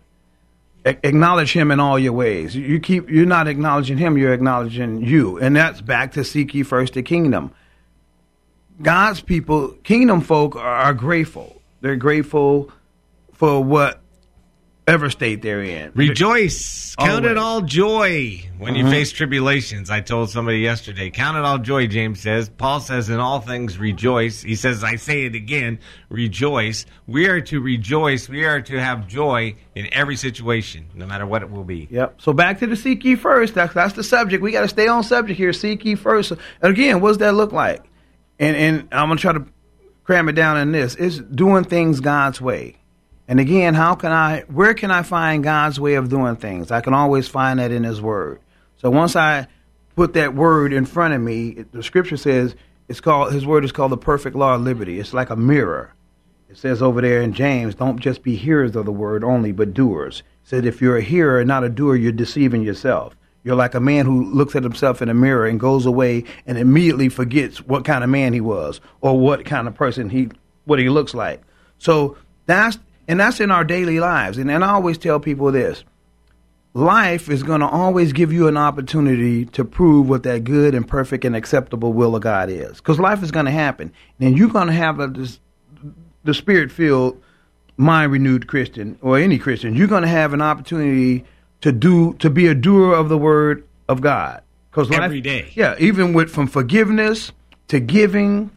A- 0.85 1.07
acknowledge 1.07 1.53
Him 1.53 1.71
in 1.71 1.79
all 1.79 1.97
your 1.97 2.11
ways. 2.11 2.53
You- 2.53 2.81
keep 2.81 3.09
you're 3.09 3.25
not 3.25 3.47
acknowledging 3.47 3.97
Him; 3.97 4.17
you're 4.17 4.33
acknowledging 4.33 5.01
you, 5.01 5.37
and 5.39 5.55
that's 5.55 5.79
back 5.79 6.11
to 6.13 6.25
seek 6.25 6.53
ye 6.53 6.63
first 6.63 6.95
the 6.95 7.01
kingdom. 7.01 7.51
God's 8.81 9.21
people, 9.21 9.69
kingdom 9.83 10.19
folk, 10.19 10.57
are, 10.57 10.61
are 10.61 10.93
grateful. 10.93 11.61
They're 11.79 11.95
grateful 11.95 12.71
for 13.31 13.63
what 13.63 14.01
ever 14.87 15.09
state 15.09 15.41
they're 15.41 15.63
in. 15.63 15.91
Rejoice. 15.95 16.95
Count 16.97 17.25
it 17.25 17.37
all 17.37 17.61
joy 17.61 18.41
when 18.57 18.75
you 18.75 18.85
Mhm. 18.85 18.89
face 18.91 19.11
tribulations. 19.11 19.89
I 19.89 19.99
told 20.01 20.29
somebody 20.29 20.59
yesterday, 20.59 21.09
count 21.09 21.37
it 21.37 21.43
all 21.43 21.57
joy, 21.57 21.87
James 21.87 22.21
says. 22.21 22.49
Paul 22.49 22.79
says, 22.79 23.09
in 23.09 23.19
all 23.19 23.41
things 23.41 23.77
rejoice. 23.77 24.41
He 24.43 24.55
says, 24.55 24.83
I 24.83 24.95
say 24.95 25.25
it 25.25 25.35
again, 25.35 25.79
rejoice. 26.09 26.85
We 27.07 27.27
are 27.27 27.41
to 27.41 27.59
rejoice. 27.59 28.29
We 28.29 28.45
are 28.45 28.61
to 28.61 28.79
have 28.79 29.07
joy 29.07 29.55
in 29.75 29.87
every 29.91 30.15
situation, 30.15 30.85
no 30.93 31.05
matter 31.05 31.25
what 31.25 31.41
it 31.41 31.51
will 31.51 31.63
be. 31.65 31.87
Yep. 31.91 32.21
So 32.21 32.31
back 32.33 32.59
to 32.59 32.67
the 32.67 32.75
seek 32.75 33.03
ye 33.03 33.15
first. 33.15 33.55
That's 33.55 33.73
that's 33.73 33.93
the 33.93 34.03
subject. 34.03 34.41
We 34.43 34.51
got 34.51 34.61
to 34.61 34.67
stay 34.67 34.87
on 34.87 35.03
subject 35.03 35.37
here. 35.37 35.51
Seek 35.51 35.83
ye 35.83 35.95
first. 35.95 36.31
And 36.31 36.71
again, 36.71 37.01
what 37.01 37.09
does 37.09 37.17
that 37.19 37.33
look 37.33 37.51
like? 37.51 37.83
And 38.39 38.55
and 38.55 38.81
I'm 38.91 39.09
gonna 39.09 39.17
try 39.19 39.33
to 39.33 39.45
cram 40.03 40.29
it 40.29 40.33
down 40.33 40.57
in 40.57 40.71
this. 40.71 40.95
It's 40.95 41.17
doing 41.17 41.63
things 41.63 41.99
God's 41.99 42.39
way. 42.39 42.77
And 43.27 43.39
again, 43.39 43.73
how 43.73 43.95
can 43.95 44.11
I? 44.11 44.41
Where 44.41 44.73
can 44.73 44.91
I 44.91 45.03
find 45.03 45.43
God's 45.43 45.79
way 45.79 45.95
of 45.95 46.09
doing 46.09 46.35
things? 46.35 46.71
I 46.71 46.81
can 46.81 46.93
always 46.93 47.27
find 47.27 47.59
that 47.59 47.71
in 47.71 47.83
His 47.83 48.01
Word. 48.01 48.39
So 48.77 48.89
once 48.89 49.15
I 49.15 49.47
put 49.95 50.13
that 50.13 50.35
word 50.35 50.73
in 50.73 50.85
front 50.85 51.13
of 51.13 51.21
me, 51.21 51.65
the 51.71 51.81
Scripture 51.81 52.17
says 52.17 52.55
it's 52.87 53.01
called 53.01 53.33
His 53.33 53.45
Word 53.45 53.65
is 53.65 53.71
called 53.71 53.91
the 53.91 53.97
perfect 53.97 54.35
law 54.35 54.55
of 54.55 54.61
liberty. 54.61 54.99
It's 54.99 55.13
like 55.13 55.29
a 55.29 55.35
mirror. 55.35 55.93
It 56.49 56.57
says 56.57 56.81
over 56.81 57.01
there 57.01 57.21
in 57.21 57.33
James, 57.33 57.75
don't 57.75 57.99
just 57.99 58.21
be 58.21 58.35
hearers 58.35 58.75
of 58.75 58.85
the 58.85 58.91
word 58.91 59.23
only, 59.23 59.51
but 59.51 59.73
doers. 59.73 60.19
It 60.19 60.49
said 60.49 60.65
if 60.65 60.81
you're 60.81 60.97
a 60.97 61.01
hearer 61.01 61.39
and 61.39 61.47
not 61.47 61.63
a 61.63 61.69
doer, 61.69 61.95
you're 61.95 62.11
deceiving 62.11 62.61
yourself. 62.61 63.15
You're 63.43 63.55
like 63.55 63.75
a 63.75 63.79
man 63.79 64.05
who 64.05 64.23
looks 64.23 64.55
at 64.55 64.63
himself 64.63 65.01
in 65.01 65.09
a 65.09 65.13
mirror 65.13 65.45
and 65.45 65.59
goes 65.59 65.85
away 65.85 66.23
and 66.45 66.57
immediately 66.57 67.09
forgets 67.09 67.59
what 67.61 67.85
kind 67.85 68.03
of 68.03 68.09
man 68.09 68.33
he 68.33 68.41
was 68.41 68.81
or 69.01 69.19
what 69.19 69.45
kind 69.45 69.67
of 69.67 69.75
person 69.75 70.09
he 70.09 70.29
what 70.65 70.79
he 70.79 70.89
looks 70.89 71.13
like. 71.13 71.41
So 71.77 72.17
that's 72.45 72.79
and 73.07 73.19
that's 73.19 73.39
in 73.39 73.51
our 73.51 73.63
daily 73.63 73.99
lives. 73.99 74.37
And, 74.37 74.49
and 74.49 74.63
I 74.63 74.71
always 74.71 74.97
tell 74.97 75.19
people 75.19 75.51
this 75.51 75.83
life 76.75 77.29
is 77.29 77.41
going 77.41 77.61
to 77.61 77.67
always 77.67 78.11
give 78.11 78.33
you 78.33 78.47
an 78.47 78.57
opportunity 78.57 79.45
to 79.45 79.63
prove 79.63 80.09
what 80.09 80.23
that 80.23 80.43
good 80.43 80.75
and 80.75 80.87
perfect 80.87 81.23
and 81.23 81.35
acceptable 81.35 81.93
will 81.93 82.15
of 82.15 82.21
God 82.21 82.49
is. 82.49 82.77
Because 82.77 82.99
life 82.99 83.23
is 83.23 83.31
going 83.31 83.45
to 83.45 83.51
happen. 83.51 83.93
And 84.19 84.37
you're 84.37 84.49
going 84.49 84.67
to 84.67 84.73
have 84.73 84.99
a, 84.99 85.07
this, 85.07 85.39
the 86.25 86.33
spirit 86.33 86.71
filled, 86.71 87.21
mind 87.77 88.11
renewed 88.11 88.47
Christian 88.47 88.99
or 89.01 89.17
any 89.17 89.39
Christian. 89.39 89.75
You're 89.75 89.87
going 89.87 90.03
to 90.03 90.09
have 90.09 90.33
an 90.33 90.41
opportunity 90.41 91.23
to 91.61 91.71
do, 91.71 92.13
to 92.15 92.29
be 92.29 92.47
a 92.47 92.53
doer 92.53 92.93
of 92.93 93.07
the 93.07 93.17
word 93.17 93.65
of 93.87 94.01
God. 94.01 94.43
Because 94.69 94.91
Every 94.91 95.21
day. 95.21 95.51
Yeah, 95.55 95.75
even 95.79 96.11
with 96.11 96.29
from 96.29 96.47
forgiveness 96.47 97.31
to 97.69 97.79
giving 97.79 98.51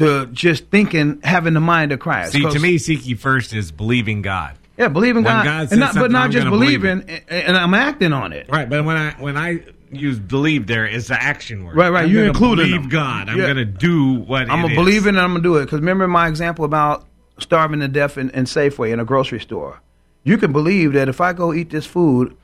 to 0.00 0.26
just 0.32 0.66
thinking, 0.66 1.20
having 1.22 1.54
the 1.54 1.60
mind 1.60 1.92
of 1.92 2.00
Christ. 2.00 2.32
See, 2.32 2.42
to 2.42 2.58
me, 2.58 2.78
seek 2.78 3.06
ye 3.06 3.14
first 3.14 3.52
is 3.54 3.70
believing 3.72 4.22
God. 4.22 4.56
yeah, 4.76 4.88
believe 4.88 5.16
in 5.16 5.22
God, 5.24 5.44
God 5.44 5.68
and 5.70 5.80
not, 5.80 5.94
but 5.94 6.10
not 6.10 6.24
I'm 6.24 6.30
just 6.32 6.44
gonna 6.44 6.50
believe 6.56 6.82
believing, 6.82 7.08
and, 7.28 7.46
and 7.48 7.56
I'm 7.56 7.74
acting 7.74 8.12
on 8.12 8.32
it. 8.32 8.48
Right, 8.50 8.68
but 8.68 8.84
when 8.84 8.96
I 8.96 9.12
when 9.18 9.36
I 9.36 9.60
use 9.92 10.18
believe 10.18 10.66
there 10.66 10.86
is 10.86 11.08
the 11.08 11.20
action 11.20 11.64
word. 11.64 11.76
Right, 11.76 11.90
right, 11.90 12.04
I'm 12.04 12.10
you 12.10 12.22
including 12.22 12.66
believe 12.66 12.82
them. 12.82 12.90
God. 12.90 13.28
I'm 13.28 13.36
Yeah. 13.38 13.46
going 13.46 13.56
to 13.56 13.64
do 13.64 14.14
what 14.14 14.48
I'm 14.48 14.62
gonna 14.62 14.74
believe 14.74 15.06
it 15.06 15.10
and 15.10 15.20
I'm 15.20 15.30
gonna 15.32 15.42
do 15.42 15.56
it. 15.56 15.64
Because 15.64 15.80
remember 15.80 16.06
my 16.06 16.28
example 16.28 16.64
about 16.64 17.06
starving 17.38 17.80
to 17.80 17.88
death 17.88 18.16
in, 18.16 18.30
in 18.30 18.44
Safeway 18.44 18.92
in 18.92 19.00
a 19.00 19.04
grocery 19.04 19.40
store. 19.40 19.80
You 20.22 20.38
can 20.38 20.52
believe 20.52 20.92
that 20.92 21.08
if 21.08 21.20
I 21.20 21.32
go 21.32 21.52
eat 21.52 21.70
this 21.70 21.86
food, 21.86 22.36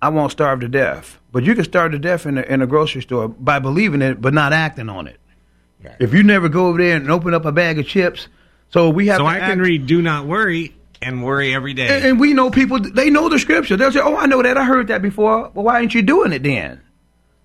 I 0.00 0.08
won't 0.08 0.32
starve 0.32 0.60
to 0.60 0.68
death. 0.68 1.18
But 1.32 1.44
you 1.44 1.54
can 1.54 1.64
starve 1.64 1.92
to 1.92 1.98
death 1.98 2.24
in 2.26 2.38
a, 2.38 2.42
in 2.42 2.62
a 2.62 2.66
grocery 2.66 3.02
store 3.02 3.28
by 3.28 3.58
believing 3.58 4.00
it, 4.00 4.20
but 4.22 4.32
not 4.32 4.52
acting 4.54 4.88
on 4.88 5.06
it. 5.06 5.19
Right. 5.82 5.96
If 5.98 6.12
you 6.14 6.22
never 6.22 6.48
go 6.48 6.66
over 6.66 6.78
there 6.78 6.96
and 6.96 7.10
open 7.10 7.34
up 7.34 7.44
a 7.44 7.52
bag 7.52 7.78
of 7.78 7.86
chips, 7.86 8.28
so 8.70 8.90
we 8.90 9.06
have. 9.06 9.18
So 9.18 9.24
to 9.24 9.28
I 9.28 9.40
can 9.40 9.60
read 9.60 9.86
"Do 9.86 10.02
not 10.02 10.26
worry" 10.26 10.74
and 11.02 11.22
worry 11.24 11.54
every 11.54 11.74
day. 11.74 11.88
And, 11.88 12.04
and 12.04 12.20
we 12.20 12.32
know 12.32 12.50
people, 12.50 12.78
they 12.78 13.10
know 13.10 13.28
the 13.28 13.38
scripture. 13.38 13.76
They'll 13.76 13.92
say, 13.92 14.00
Oh, 14.00 14.16
I 14.16 14.26
know 14.26 14.42
that. 14.42 14.56
I 14.56 14.64
heard 14.64 14.88
that 14.88 15.02
before. 15.02 15.50
Well, 15.54 15.64
why 15.64 15.76
aren't 15.76 15.94
you 15.94 16.02
doing 16.02 16.32
it 16.32 16.42
then? 16.42 16.80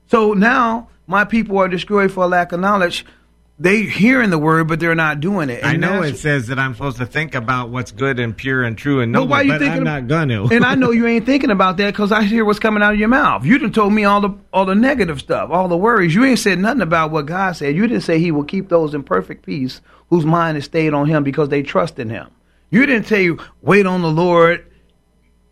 So 0.07 0.33
now 0.33 0.89
my 1.07 1.25
people 1.25 1.57
are 1.57 1.67
destroyed 1.67 2.11
for 2.11 2.23
a 2.23 2.27
lack 2.27 2.51
of 2.51 2.59
knowledge. 2.59 3.05
They 3.57 3.83
hearing 3.83 4.31
the 4.31 4.37
word, 4.37 4.67
but 4.67 4.81
they're 4.81 4.95
not 4.95 5.21
doing 5.21 5.49
it. 5.49 5.63
I 5.63 5.77
know 5.77 6.01
it 6.01 6.17
says 6.17 6.47
that 6.47 6.59
I'm 6.59 6.73
supposed 6.73 6.97
to 6.97 7.05
think 7.05 7.35
about 7.35 7.69
what's 7.69 7.91
good 7.91 8.19
and 8.19 8.35
pure 8.35 8.63
and 8.63 8.77
true 8.77 8.99
and 8.99 9.13
noble, 9.13 9.27
why 9.29 9.43
you 9.43 9.51
but 9.53 9.59
thinking 9.59 9.77
I'm 9.77 9.83
not 9.85 10.07
going 10.07 10.27
to. 10.49 10.53
and 10.53 10.65
I 10.65 10.75
know 10.75 10.91
you 10.91 11.07
ain't 11.07 11.25
thinking 11.25 11.51
about 11.51 11.77
that 11.77 11.93
because 11.93 12.11
I 12.11 12.23
hear 12.23 12.43
what's 12.43 12.59
coming 12.59 12.83
out 12.83 12.93
of 12.93 12.99
your 12.99 13.07
mouth. 13.07 13.45
You 13.45 13.57
done 13.57 13.71
told 13.71 13.93
me 13.93 14.03
all 14.03 14.19
the 14.19 14.31
all 14.51 14.65
the 14.65 14.75
negative 14.75 15.21
stuff, 15.21 15.51
all 15.51 15.69
the 15.69 15.77
worries. 15.77 16.13
You 16.13 16.25
ain't 16.25 16.39
said 16.39 16.59
nothing 16.59 16.81
about 16.81 17.11
what 17.11 17.27
God 17.27 17.53
said. 17.53 17.77
You 17.77 17.87
didn't 17.87 18.03
say 18.03 18.19
He 18.19 18.31
will 18.31 18.43
keep 18.43 18.67
those 18.67 18.93
in 18.93 19.03
perfect 19.03 19.45
peace 19.45 19.79
whose 20.09 20.25
mind 20.25 20.57
is 20.57 20.65
stayed 20.65 20.93
on 20.93 21.07
Him 21.07 21.23
because 21.23 21.47
they 21.47 21.63
trust 21.63 21.97
in 21.97 22.09
Him. 22.09 22.27
You 22.71 22.85
didn't 22.85 23.07
tell 23.07 23.21
you 23.21 23.39
wait 23.61 23.85
on 23.85 24.01
the 24.01 24.11
Lord. 24.11 24.69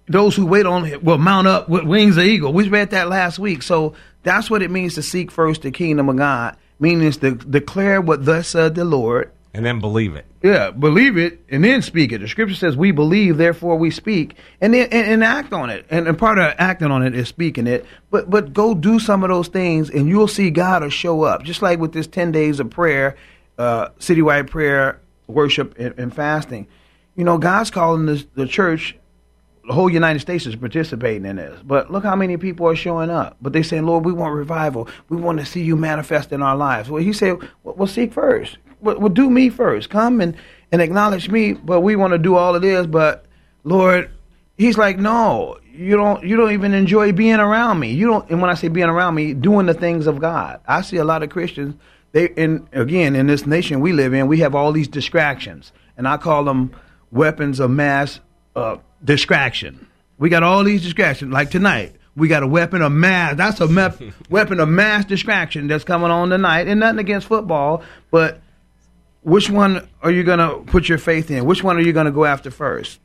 Those 0.09 0.35
who 0.35 0.45
wait 0.45 0.65
on 0.65 0.83
Him 0.83 1.05
will 1.05 1.17
mount 1.17 1.47
up 1.47 1.69
with 1.69 1.85
wings 1.85 2.17
of 2.17 2.25
eagle. 2.25 2.51
We 2.51 2.67
read 2.67 2.89
that 2.89 3.07
last 3.07 3.39
week. 3.39 3.63
So 3.63 3.93
that's 4.23 4.49
what 4.49 4.61
it 4.61 4.69
means 4.69 4.95
to 4.95 5.01
seek 5.01 5.31
first 5.31 5.61
the 5.61 5.71
kingdom 5.71 6.09
of 6.09 6.17
God. 6.17 6.57
Meaning 6.83 7.07
is 7.07 7.15
to 7.17 7.35
declare 7.35 8.01
what 8.01 8.25
thus 8.25 8.49
said 8.49 8.75
the 8.75 8.83
Lord 8.83 9.31
and 9.53 9.65
then 9.65 9.79
believe 9.79 10.15
it. 10.15 10.25
yeah, 10.41 10.71
believe 10.71 11.17
it 11.17 11.39
and 11.47 11.63
then 11.63 11.81
speak 11.81 12.11
it. 12.11 12.19
The 12.19 12.27
scripture 12.27 12.55
says 12.55 12.75
we 12.75 12.91
believe, 12.91 13.37
therefore 13.37 13.77
we 13.77 13.89
speak, 13.89 14.35
and 14.59 14.73
then 14.73 14.89
and, 14.91 15.07
and 15.07 15.23
act 15.23 15.53
on 15.53 15.69
it. 15.69 15.85
And, 15.89 16.09
and 16.09 16.17
part 16.17 16.39
of 16.39 16.53
acting 16.57 16.91
on 16.91 17.01
it 17.03 17.15
is 17.15 17.29
speaking 17.29 17.67
it. 17.67 17.85
But 18.11 18.29
but 18.29 18.51
go 18.51 18.73
do 18.73 18.99
some 18.99 19.23
of 19.23 19.29
those 19.29 19.47
things, 19.47 19.89
and 19.89 20.09
you'll 20.09 20.27
see 20.27 20.49
God 20.49 20.81
will 20.81 20.89
show 20.89 21.23
up. 21.23 21.43
Just 21.43 21.61
like 21.61 21.79
with 21.79 21.93
this 21.93 22.07
ten 22.07 22.33
days 22.33 22.59
of 22.59 22.69
prayer, 22.69 23.15
uh, 23.57 23.89
citywide 23.99 24.49
prayer, 24.49 24.99
worship, 25.27 25.75
and, 25.79 25.93
and 25.97 26.13
fasting. 26.13 26.67
You 27.15 27.23
know, 27.23 27.37
God's 27.37 27.71
calling 27.71 28.07
this, 28.07 28.25
the 28.35 28.45
church. 28.45 28.97
The 29.65 29.73
whole 29.73 29.89
United 29.89 30.19
States 30.19 30.45
is 30.45 30.58
participating 30.58 31.26
in 31.26 31.38
this, 31.38 31.58
but 31.63 31.89
look 31.89 32.04
how 32.04 32.17
many 32.17 32.36
people 32.36 32.67
are 32.67 32.76
showing 32.76 33.10
up. 33.10 33.38
But 33.41 33.54
they 33.54 33.63
say, 33.63 33.80
"Lord, 33.80 34.04
we 34.04 34.12
want 34.12 34.36
revival. 34.36 34.89
We 35.08 35.15
want 35.15 35.39
to 35.39 35.45
see 35.45 35.62
you 35.62 35.78
manifest 35.78 36.34
in 36.34 36.41
our 36.41 36.58
lives." 36.58 36.89
Well, 36.89 37.02
He 37.02 37.13
said, 37.13 37.38
"Well, 37.63 37.76
well 37.78 37.88
seek 37.88 38.12
first. 38.12 38.58
Well, 38.82 38.99
well, 38.99 39.10
do 39.10 39.30
me 39.30 39.49
first. 39.49 39.89
Come 39.89 40.19
and 40.19 40.36
and 40.71 40.82
acknowledge 40.82 41.30
me." 41.30 41.54
But 41.54 41.80
we 41.80 41.95
want 41.95 42.12
to 42.12 42.17
do 42.17 42.36
all 42.36 42.56
of 42.56 42.62
this. 42.62 42.86
But 42.88 43.26
Lord, 43.63 44.10
He's 44.58 44.78
like, 44.78 44.99
"No, 44.99 45.58
you 45.73 45.95
don't. 45.95 46.23
You 46.23 46.36
don't 46.36 46.52
even 46.52 46.73
enjoy 46.73 47.13
being 47.13 47.39
around 47.39 47.80
me. 47.80 47.91
You 47.93 48.08
don't." 48.08 48.30
And 48.30 48.41
when 48.41 48.52
I 48.52 48.56
say 48.56 48.67
being 48.67 48.89
around 48.89 49.15
me, 49.15 49.34
doing 49.34 49.65
the 49.65 49.73
things 49.73 50.08
of 50.08 50.19
God. 50.19 50.60
I 50.67 50.82
see 50.82 50.97
a 50.97 51.06
lot 51.06 51.23
of 51.23 51.30
Christians. 51.30 51.76
They 52.12 52.34
and 52.36 52.67
again 52.73 53.15
in 53.15 53.28
this 53.28 53.47
nation 53.47 53.80
we 53.80 53.93
live 53.93 54.13
in, 54.13 54.28
we 54.28 54.39
have 54.39 54.56
all 54.56 54.73
these 54.73 54.89
distractions, 54.89 55.71
and 55.97 56.06
I 56.06 56.17
call 56.17 56.43
them 56.43 56.71
weapons 57.12 57.60
of 57.60 57.71
mass 57.71 58.19
uh, 58.56 58.78
distraction. 59.03 59.87
We 60.17 60.29
got 60.29 60.43
all 60.43 60.63
these 60.63 60.83
distractions. 60.83 61.33
Like 61.33 61.51
tonight, 61.51 61.95
we 62.15 62.27
got 62.27 62.43
a 62.43 62.47
weapon 62.47 62.81
of 62.81 62.91
mass. 62.91 63.35
That's 63.35 63.59
a 63.59 63.67
mep- 63.67 64.01
weapon 64.29 64.59
of 64.59 64.69
mass 64.69 65.05
distraction 65.05 65.67
that's 65.67 65.83
coming 65.83 66.11
on 66.11 66.29
tonight. 66.29 66.67
And 66.67 66.79
nothing 66.79 66.99
against 66.99 67.27
football, 67.27 67.83
but 68.11 68.41
which 69.21 69.49
one 69.49 69.87
are 70.01 70.11
you 70.11 70.23
going 70.23 70.39
to 70.39 70.69
put 70.69 70.89
your 70.89 70.97
faith 70.97 71.31
in? 71.31 71.45
Which 71.45 71.63
one 71.63 71.77
are 71.77 71.81
you 71.81 71.93
going 71.93 72.05
to 72.05 72.11
go 72.11 72.25
after 72.25 72.51
first? 72.51 72.99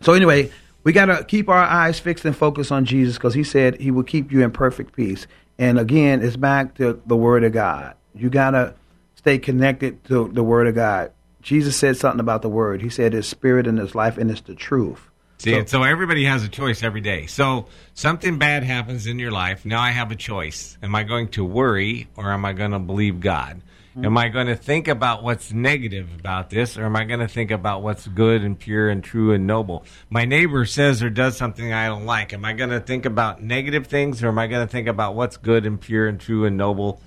So 0.00 0.12
anyway, 0.12 0.50
we 0.84 0.92
got 0.92 1.06
to 1.06 1.24
keep 1.24 1.48
our 1.48 1.62
eyes 1.62 1.98
fixed 1.98 2.24
and 2.24 2.36
focused 2.36 2.70
on 2.70 2.84
Jesus 2.84 3.16
because 3.16 3.34
he 3.34 3.42
said 3.42 3.80
he 3.80 3.90
will 3.90 4.02
keep 4.02 4.30
you 4.30 4.42
in 4.42 4.50
perfect 4.50 4.94
peace. 4.94 5.26
And 5.58 5.78
again, 5.78 6.22
it's 6.22 6.36
back 6.36 6.74
to 6.76 7.00
the 7.06 7.16
word 7.16 7.42
of 7.44 7.52
God. 7.52 7.94
You 8.14 8.28
got 8.28 8.50
to 8.50 8.74
stay 9.14 9.38
connected 9.38 10.04
to 10.04 10.28
the 10.28 10.44
word 10.44 10.66
of 10.66 10.74
God. 10.74 11.12
Jesus 11.44 11.76
said 11.76 11.96
something 11.96 12.20
about 12.20 12.42
the 12.42 12.48
word. 12.48 12.82
He 12.82 12.88
said 12.88 13.12
his 13.12 13.26
spirit 13.28 13.66
and 13.66 13.78
his 13.78 13.94
life 13.94 14.18
and 14.18 14.30
it's 14.30 14.40
the 14.40 14.54
truth. 14.54 15.08
See, 15.38 15.52
So- 15.52 15.64
so 15.66 15.82
everybody 15.82 16.24
has 16.24 16.42
a 16.42 16.48
choice 16.48 16.82
every 16.82 17.00
day. 17.02 17.26
So 17.26 17.66
something 17.92 18.38
bad 18.38 18.64
happens 18.64 19.06
in 19.06 19.18
your 19.18 19.30
life. 19.30 19.64
Now 19.66 19.80
I 19.80 19.90
have 19.90 20.10
a 20.10 20.16
choice. 20.16 20.78
Am 20.82 20.94
I 20.94 21.02
going 21.04 21.28
to 21.28 21.44
worry 21.44 22.08
or 22.16 22.32
am 22.32 22.44
I 22.44 22.54
going 22.54 22.70
to 22.72 22.78
believe 22.78 23.20
God? 23.20 23.60
Mm-hmm. 23.94 24.06
Am 24.06 24.16
I 24.18 24.28
going 24.28 24.46
to 24.48 24.56
think 24.56 24.88
about 24.88 25.22
what's 25.22 25.52
negative 25.52 26.08
about 26.18 26.50
this 26.50 26.76
or 26.78 26.84
am 26.84 26.96
I 26.96 27.04
going 27.04 27.20
to 27.20 27.28
think 27.28 27.50
about 27.50 27.82
what's 27.82 28.08
good 28.08 28.42
and 28.42 28.58
pure 28.58 28.88
and 28.88 29.04
true 29.04 29.32
and 29.32 29.46
noble? 29.46 29.84
My 30.10 30.24
neighbor 30.24 30.64
says 30.64 31.02
or 31.02 31.10
does 31.10 31.36
something 31.36 31.72
I 31.72 31.86
don't 31.86 32.06
like. 32.06 32.32
Am 32.32 32.44
I 32.44 32.54
going 32.54 32.70
to 32.70 32.80
think 32.80 33.04
about 33.04 33.42
negative 33.42 33.86
things 33.86 34.22
or 34.24 34.28
am 34.28 34.38
I 34.38 34.46
going 34.46 34.66
to 34.66 34.70
think 34.72 34.88
about 34.88 35.14
what's 35.14 35.36
good 35.36 35.66
and 35.66 35.80
pure 35.80 36.08
and 36.08 36.18
true 36.18 36.44
and 36.44 36.56
noble? 36.56 37.00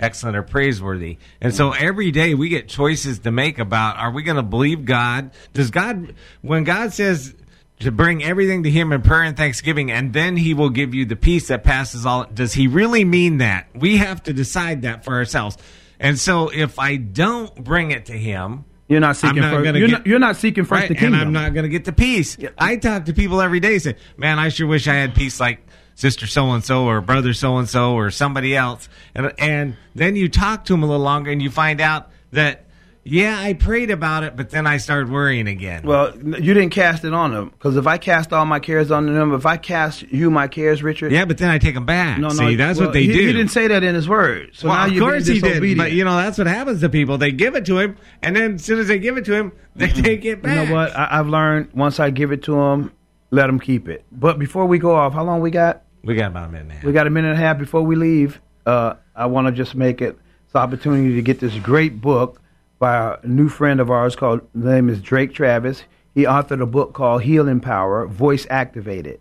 Excellent 0.00 0.36
or 0.36 0.42
praiseworthy. 0.42 1.18
And 1.40 1.54
so 1.54 1.72
every 1.72 2.10
day 2.10 2.34
we 2.34 2.48
get 2.48 2.68
choices 2.68 3.20
to 3.20 3.30
make 3.30 3.58
about 3.58 3.96
are 3.96 4.10
we 4.10 4.22
going 4.22 4.36
to 4.36 4.42
believe 4.42 4.84
God? 4.84 5.30
Does 5.52 5.70
God, 5.70 6.14
when 6.42 6.64
God 6.64 6.92
says 6.92 7.34
to 7.80 7.90
bring 7.92 8.22
everything 8.22 8.62
to 8.64 8.70
Him 8.70 8.92
in 8.92 9.02
prayer 9.02 9.22
and 9.22 9.36
thanksgiving, 9.36 9.90
and 9.90 10.12
then 10.12 10.36
He 10.36 10.54
will 10.54 10.70
give 10.70 10.94
you 10.94 11.04
the 11.04 11.16
peace 11.16 11.48
that 11.48 11.64
passes 11.64 12.06
all, 12.06 12.24
does 12.24 12.52
He 12.54 12.66
really 12.66 13.04
mean 13.04 13.38
that? 13.38 13.68
We 13.74 13.98
have 13.98 14.22
to 14.24 14.32
decide 14.32 14.82
that 14.82 15.04
for 15.04 15.14
ourselves. 15.14 15.56
And 16.00 16.18
so 16.18 16.48
if 16.48 16.78
I 16.78 16.96
don't 16.96 17.54
bring 17.62 17.90
it 17.92 18.06
to 18.06 18.12
Him, 18.12 18.64
You're 18.88 19.00
not 19.00 19.16
seeking 19.16 19.42
not 19.42 19.52
first. 19.52 19.64
You're, 19.76 19.88
get- 19.88 19.90
not, 19.90 20.06
you're 20.06 20.18
not 20.18 20.36
seeking 20.36 20.64
first 20.64 20.88
right, 20.90 20.98
the 20.98 21.06
and. 21.06 21.16
I'm 21.16 21.32
not 21.32 21.54
going 21.54 21.64
to 21.64 21.68
get 21.68 21.84
the 21.84 21.92
peace. 21.92 22.36
Yeah. 22.38 22.50
I 22.58 22.76
talk 22.76 23.06
to 23.06 23.12
people 23.12 23.40
every 23.40 23.60
day. 23.60 23.78
Say, 23.78 23.96
man, 24.16 24.38
I 24.38 24.48
sure 24.48 24.66
wish 24.66 24.88
I 24.88 24.94
had 24.94 25.14
peace 25.14 25.38
like 25.40 25.60
sister 25.94 26.26
so 26.26 26.50
and 26.50 26.64
so 26.64 26.84
or 26.84 27.00
brother 27.00 27.32
so 27.32 27.56
and 27.58 27.68
so 27.68 27.94
or 27.94 28.10
somebody 28.10 28.56
else. 28.56 28.88
And 29.14 29.32
and 29.38 29.76
then 29.94 30.16
you 30.16 30.28
talk 30.28 30.64
to 30.66 30.72
them 30.72 30.82
a 30.82 30.86
little 30.86 31.02
longer 31.02 31.30
and 31.30 31.40
you 31.40 31.50
find 31.50 31.80
out 31.80 32.10
that 32.32 32.66
Yeah, 33.06 33.38
I 33.38 33.52
prayed 33.52 33.90
about 33.90 34.24
it, 34.24 34.34
but 34.34 34.48
then 34.48 34.66
I 34.66 34.78
started 34.78 35.10
worrying 35.10 35.46
again. 35.46 35.82
Well, 35.84 36.16
you 36.16 36.54
didn't 36.54 36.70
cast 36.70 37.04
it 37.04 37.12
on 37.12 37.34
them 37.34 37.50
because 37.50 37.76
if 37.76 37.86
I 37.86 37.98
cast 37.98 38.32
all 38.32 38.46
my 38.46 38.60
cares 38.60 38.90
on 38.90 39.12
them, 39.12 39.34
if 39.34 39.44
I 39.44 39.58
cast 39.58 40.00
you 40.10 40.30
my 40.30 40.48
cares, 40.48 40.82
Richard. 40.82 41.12
yeah, 41.12 41.26
but 41.26 41.36
then 41.36 41.50
I 41.50 41.58
take 41.58 41.74
them 41.74 41.84
back. 41.84 42.18
No, 42.18 42.28
no. 42.28 42.34
See, 42.34 42.56
that's 42.56 42.78
well, 42.78 42.88
what 42.88 42.94
they 42.94 43.02
he, 43.02 43.12
do. 43.12 43.26
He 43.26 43.32
didn't 43.34 43.50
say 43.50 43.68
that 43.68 43.84
in 43.84 43.94
his 43.94 44.08
words. 44.08 44.58
So 44.60 44.68
well, 44.68 44.90
of 44.90 44.98
course 44.98 45.26
he 45.26 45.38
did, 45.38 45.76
but 45.76 45.92
you 45.92 46.02
know 46.02 46.16
that's 46.16 46.38
what 46.38 46.46
happens 46.46 46.80
to 46.80 46.88
people. 46.88 47.18
They 47.18 47.30
give 47.30 47.54
it 47.56 47.66
to 47.66 47.78
him, 47.78 47.98
and 48.22 48.34
then 48.34 48.54
as 48.54 48.64
soon 48.64 48.78
as 48.78 48.88
they 48.88 48.98
give 48.98 49.18
it 49.18 49.26
to 49.26 49.34
him, 49.34 49.52
they 49.76 49.88
mm-hmm. 49.88 50.02
take 50.02 50.24
it 50.24 50.40
back. 50.40 50.56
You 50.56 50.72
know 50.72 50.74
what? 50.74 50.96
I, 50.96 51.18
I've 51.18 51.28
learned 51.28 51.74
once 51.74 52.00
I 52.00 52.08
give 52.08 52.32
it 52.32 52.44
to 52.44 52.58
him, 52.58 52.90
let 53.30 53.50
him 53.50 53.60
keep 53.60 53.86
it. 53.86 54.06
But 54.10 54.38
before 54.38 54.64
we 54.64 54.78
go 54.78 54.94
off, 54.94 55.12
how 55.12 55.24
long 55.24 55.42
we 55.42 55.50
got? 55.50 55.83
We 56.04 56.14
got 56.14 56.28
about 56.28 56.48
a 56.48 56.52
minute 56.52 56.62
and 56.62 56.70
a 56.70 56.74
half. 56.74 56.84
We 56.84 56.92
got 56.92 57.06
a 57.06 57.10
minute 57.10 57.28
and 57.28 57.38
a 57.38 57.40
half 57.40 57.58
before 57.58 57.82
we 57.82 57.96
leave. 57.96 58.40
Uh, 58.66 58.94
I 59.14 59.26
want 59.26 59.46
to 59.46 59.52
just 59.52 59.74
make 59.74 60.00
it 60.00 60.18
this 60.46 60.54
opportunity 60.54 61.14
to 61.14 61.22
get 61.22 61.40
this 61.40 61.56
great 61.58 62.00
book 62.00 62.40
by 62.78 63.16
a 63.22 63.26
new 63.26 63.48
friend 63.48 63.80
of 63.80 63.90
ours 63.90 64.16
called 64.16 64.42
the 64.54 64.72
name 64.72 64.88
is 64.88 65.00
Drake 65.00 65.32
Travis. 65.32 65.84
He 66.14 66.24
authored 66.24 66.62
a 66.62 66.66
book 66.66 66.92
called 66.92 67.22
Healing 67.22 67.60
Power, 67.60 68.06
Voice 68.06 68.46
Activated. 68.50 69.20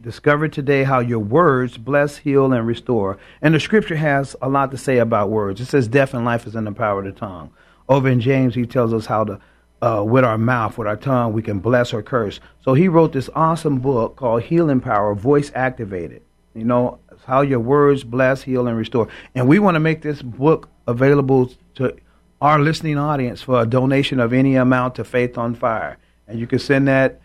Discover 0.00 0.48
today 0.48 0.84
how 0.84 1.00
your 1.00 1.18
words 1.18 1.76
bless, 1.76 2.18
heal, 2.18 2.52
and 2.52 2.66
restore. 2.66 3.18
And 3.42 3.54
the 3.54 3.60
scripture 3.60 3.96
has 3.96 4.34
a 4.40 4.48
lot 4.48 4.70
to 4.70 4.78
say 4.78 4.98
about 4.98 5.28
words. 5.28 5.60
It 5.60 5.66
says 5.66 5.88
death 5.88 6.14
and 6.14 6.24
life 6.24 6.46
is 6.46 6.54
in 6.54 6.64
the 6.64 6.72
power 6.72 7.00
of 7.00 7.04
the 7.04 7.12
tongue. 7.12 7.50
Over 7.88 8.08
in 8.08 8.20
James, 8.20 8.54
he 8.54 8.64
tells 8.64 8.94
us 8.94 9.06
how 9.06 9.24
to, 9.24 9.40
uh, 9.82 10.04
with 10.06 10.24
our 10.24 10.38
mouth, 10.38 10.76
with 10.76 10.86
our 10.86 10.96
tongue, 10.96 11.32
we 11.32 11.42
can 11.42 11.58
bless 11.58 11.92
or 11.92 12.02
curse. 12.02 12.40
So 12.62 12.74
he 12.74 12.88
wrote 12.88 13.12
this 13.12 13.30
awesome 13.34 13.78
book 13.78 14.16
called 14.16 14.42
Healing 14.42 14.80
Power, 14.80 15.14
Voice 15.14 15.50
Activated. 15.54 16.22
You 16.54 16.64
know, 16.64 16.98
how 17.26 17.42
your 17.42 17.60
words 17.60 18.04
bless, 18.04 18.42
heal, 18.42 18.66
and 18.66 18.76
restore. 18.76 19.08
And 19.34 19.48
we 19.48 19.58
want 19.58 19.76
to 19.76 19.80
make 19.80 20.02
this 20.02 20.20
book 20.20 20.68
available 20.86 21.52
to 21.76 21.96
our 22.40 22.58
listening 22.58 22.98
audience 22.98 23.42
for 23.42 23.60
a 23.60 23.66
donation 23.66 24.18
of 24.20 24.32
any 24.32 24.56
amount 24.56 24.96
to 24.96 25.04
Faith 25.04 25.38
on 25.38 25.54
Fire. 25.54 25.98
And 26.26 26.38
you 26.38 26.46
can 26.46 26.58
send 26.58 26.88
that 26.88 27.20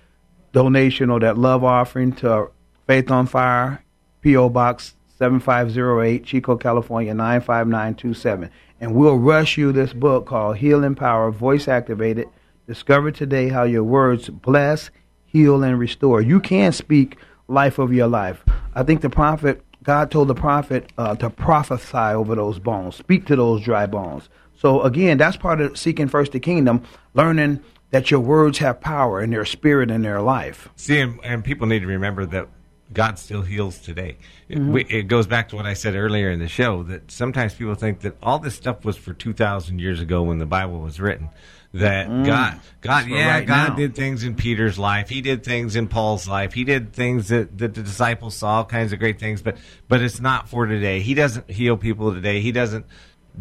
donation 0.52 1.10
or 1.10 1.20
that 1.22 1.38
love 1.38 1.64
offering 1.64 2.14
to 2.14 2.50
Faith 2.88 3.10
on 3.10 3.26
Fire, 3.26 3.84
P.O. 4.22 4.50
Box 4.50 4.96
7508, 5.18 6.24
Chico, 6.26 6.56
California 6.58 7.14
95927. 7.14 8.50
And 8.80 8.94
we'll 8.94 9.18
rush 9.18 9.58
you 9.58 9.72
this 9.72 9.94
book 9.94 10.26
called 10.26 10.58
Healing 10.58 10.96
Power, 10.96 11.32
Voice 11.32 11.68
Activated. 11.68 12.28
Discover 12.68 13.12
today 13.12 13.50
how 13.50 13.64
your 13.64 13.84
words 13.84 14.28
bless, 14.30 14.90
heal, 15.28 15.64
and 15.64 15.78
restore. 15.78 16.20
You 16.20 16.40
can 16.40 16.72
speak 16.72 17.18
life 17.48 17.78
of 17.78 17.94
your 17.94 18.08
life. 18.08 18.44
I 18.74 18.82
think 18.82 19.02
the 19.02 19.10
prophet, 19.10 19.64
God 19.84 20.10
told 20.10 20.30
the 20.30 20.36
prophet 20.36 20.92
uh, 20.98 21.16
to 21.18 21.30
prophesy 21.30 21.96
over 21.96 22.34
those 22.34 22.58
bones, 22.58 22.96
speak 22.96 23.28
to 23.28 23.36
those 23.36 23.62
dry 23.62 23.86
bones. 23.86 24.30
So 24.58 24.82
again, 24.82 25.20
that's 25.20 25.38
part 25.38 25.62
of 25.62 25.78
seeking 25.78 26.08
first 26.08 26.32
the 26.32 26.40
kingdom, 26.40 26.82
learning 27.14 27.62
that 27.92 28.10
your 28.10 28.20
words 28.20 28.58
have 28.58 28.82
power 28.82 29.22
in 29.22 29.30
their 29.30 29.46
spirit 29.46 29.92
and 29.92 30.04
their 30.04 30.22
life. 30.22 30.70
See, 30.76 31.00
and, 31.00 31.20
and 31.24 31.44
people 31.44 31.68
need 31.68 31.82
to 31.82 31.88
remember 31.88 32.26
that 32.26 32.48
God 32.92 33.20
still 33.20 33.44
heals 33.44 33.78
today. 33.78 34.18
Mm-hmm. 34.50 34.72
we, 34.72 34.86
it 34.86 35.04
goes 35.04 35.28
back 35.28 35.50
to 35.50 35.56
what 35.56 35.68
I 35.68 35.76
said 35.76 35.96
earlier 35.96 36.32
in 36.32 36.40
the 36.40 36.48
show 36.48 36.82
that 36.84 37.12
sometimes 37.12 37.54
people 37.54 37.76
think 37.76 38.00
that 38.02 38.16
all 38.24 38.40
this 38.40 38.56
stuff 38.56 38.84
was 38.84 38.98
for 38.98 39.14
2,000 39.14 39.80
years 39.80 40.02
ago 40.02 40.24
when 40.24 40.40
the 40.40 40.46
Bible 40.48 40.80
was 40.80 41.00
written. 41.00 41.30
That 41.76 42.08
mm. 42.08 42.26
God, 42.26 42.62
God, 42.80 43.04
for 43.04 43.10
yeah, 43.10 43.34
right 43.34 43.46
God 43.46 43.70
now. 43.70 43.76
did 43.76 43.96
things 43.96 44.24
in 44.24 44.36
Peter's 44.36 44.80
life. 44.80 45.10
He 45.10 45.20
did 45.20 45.44
things 45.44 45.76
in 45.76 45.90
Paul's 45.90 46.26
life. 46.26 46.54
He 46.54 46.64
did 46.64 46.94
things 46.94 47.28
that, 47.28 47.58
that 47.58 47.74
the 47.74 47.84
disciples 47.84 48.36
saw, 48.36 48.58
all 48.58 48.66
kinds 48.66 48.94
of 48.94 49.00
great 49.00 49.20
things. 49.20 49.42
But 49.42 49.58
but 49.90 50.02
it's 50.02 50.22
not 50.22 50.48
for 50.48 50.66
today. 50.66 51.02
He 51.02 51.14
doesn't 51.14 51.52
heal 51.52 51.76
people 51.76 52.14
today. 52.14 52.40
He 52.40 52.54
doesn't 52.54 52.86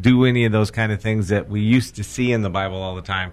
do 0.01 0.25
any 0.25 0.45
of 0.47 0.51
those 0.51 0.73
kind 0.73 0.91
of 0.91 1.01
things 1.01 1.29
that 1.29 1.49
we 1.49 1.61
used 1.61 1.95
to 1.95 2.03
see 2.03 2.33
in 2.33 2.43
the 2.43 2.51
Bible 2.51 2.83
all 2.83 2.97
the 2.97 3.03
time. 3.03 3.31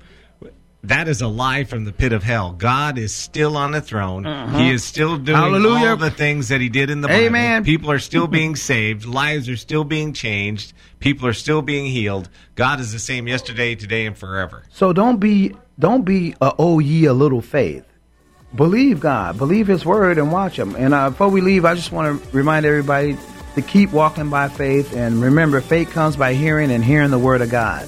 That 0.83 1.07
is 1.07 1.21
a 1.21 1.27
lie 1.27 1.63
from 1.63 1.85
the 1.85 1.91
pit 1.91 2.11
of 2.11 2.23
hell. 2.23 2.53
God 2.53 2.97
is 2.97 3.13
still 3.13 3.55
on 3.55 3.71
the 3.71 3.81
throne. 3.81 4.23
He 4.55 4.71
is 4.71 4.83
still 4.83 5.17
doing 5.17 5.37
Uh-huh. 5.37 5.45
Hallelujah. 5.51 5.89
all 5.91 5.95
the 5.97 6.09
things 6.09 6.47
that 6.47 6.59
he 6.59 6.69
did 6.69 6.89
in 6.89 7.01
the 7.01 7.07
Bible. 7.07 7.25
Amen. 7.25 7.63
People 7.63 7.91
are 7.91 7.99
still 7.99 8.25
being 8.25 8.55
saved. 8.55 9.05
Lives 9.05 9.47
are 9.47 9.57
still 9.57 9.83
being 9.83 10.11
changed. 10.11 10.73
People 10.99 11.27
are 11.27 11.33
still 11.33 11.61
being 11.61 11.85
healed. 11.85 12.29
God 12.55 12.79
is 12.79 12.91
the 12.93 12.99
same 12.99 13.27
yesterday, 13.27 13.75
today, 13.75 14.07
and 14.07 14.17
forever. 14.17 14.63
So 14.71 14.91
don't 14.91 15.19
be 15.19 15.55
don't 15.77 16.03
be 16.03 16.35
a 16.41 16.53
oh 16.57 16.79
ye 16.79 17.05
a 17.05 17.13
little 17.13 17.41
faith. 17.41 17.85
Believe 18.55 18.99
God, 18.99 19.37
believe 19.37 19.67
His 19.67 19.85
word, 19.85 20.17
and 20.17 20.31
watch 20.31 20.57
Him. 20.57 20.75
And 20.75 20.93
uh, 20.93 21.11
before 21.11 21.29
we 21.29 21.41
leave, 21.41 21.63
I 21.63 21.73
just 21.75 21.91
want 21.91 22.21
to 22.23 22.29
remind 22.35 22.65
everybody 22.65 23.17
to 23.55 23.61
keep 23.61 23.91
walking 23.93 24.29
by 24.29 24.49
faith, 24.49 24.95
and 24.95 25.21
remember, 25.21 25.61
faith 25.61 25.89
comes 25.91 26.15
by 26.15 26.33
hearing, 26.33 26.71
and 26.71 26.83
hearing 26.83 27.11
the 27.11 27.19
word 27.19 27.41
of 27.41 27.49
God. 27.49 27.87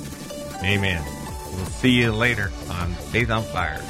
Amen. 0.64 1.04
We'll 1.54 1.66
see 1.66 1.92
you 1.92 2.12
later 2.12 2.52
on 2.70 2.94
Faith 2.94 3.30
on 3.30 3.44
Fire. 3.44 3.82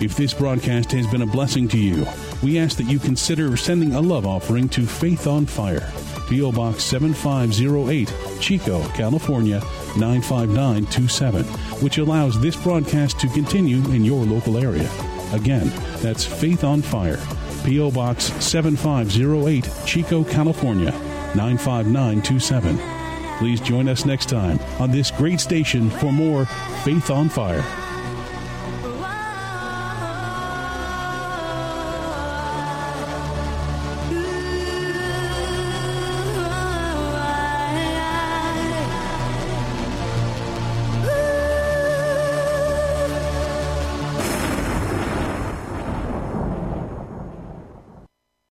If 0.00 0.16
this 0.16 0.32
broadcast 0.32 0.92
has 0.92 1.08
been 1.08 1.22
a 1.22 1.26
blessing 1.26 1.66
to 1.68 1.76
you, 1.76 2.06
we 2.40 2.60
ask 2.60 2.76
that 2.76 2.84
you 2.84 3.00
consider 3.00 3.56
sending 3.56 3.94
a 3.94 4.00
love 4.00 4.26
offering 4.26 4.68
to 4.70 4.86
Faith 4.86 5.26
on 5.26 5.44
Fire, 5.44 5.92
P.O. 6.28 6.52
Box 6.52 6.84
7508, 6.84 8.12
Chico, 8.40 8.86
California 8.90 9.60
95927, 9.96 11.44
which 11.82 11.98
allows 11.98 12.38
this 12.40 12.56
broadcast 12.56 13.18
to 13.20 13.28
continue 13.28 13.78
in 13.90 14.04
your 14.04 14.24
local 14.24 14.58
area. 14.58 14.90
Again, 15.32 15.72
that's 16.02 16.24
Faith 16.24 16.64
on 16.64 16.82
Fire, 16.82 17.20
P.O. 17.64 17.90
Box 17.92 18.24
7508, 18.44 19.70
Chico, 19.86 20.22
California 20.24 20.92
95927. 21.34 22.78
Please 23.38 23.60
join 23.60 23.88
us 23.88 24.04
next 24.04 24.28
time 24.28 24.58
on 24.80 24.90
this 24.90 25.10
great 25.10 25.40
station 25.40 25.88
for 25.88 26.12
more 26.12 26.44
Faith 26.84 27.10
on 27.10 27.28
Fire. 27.28 27.87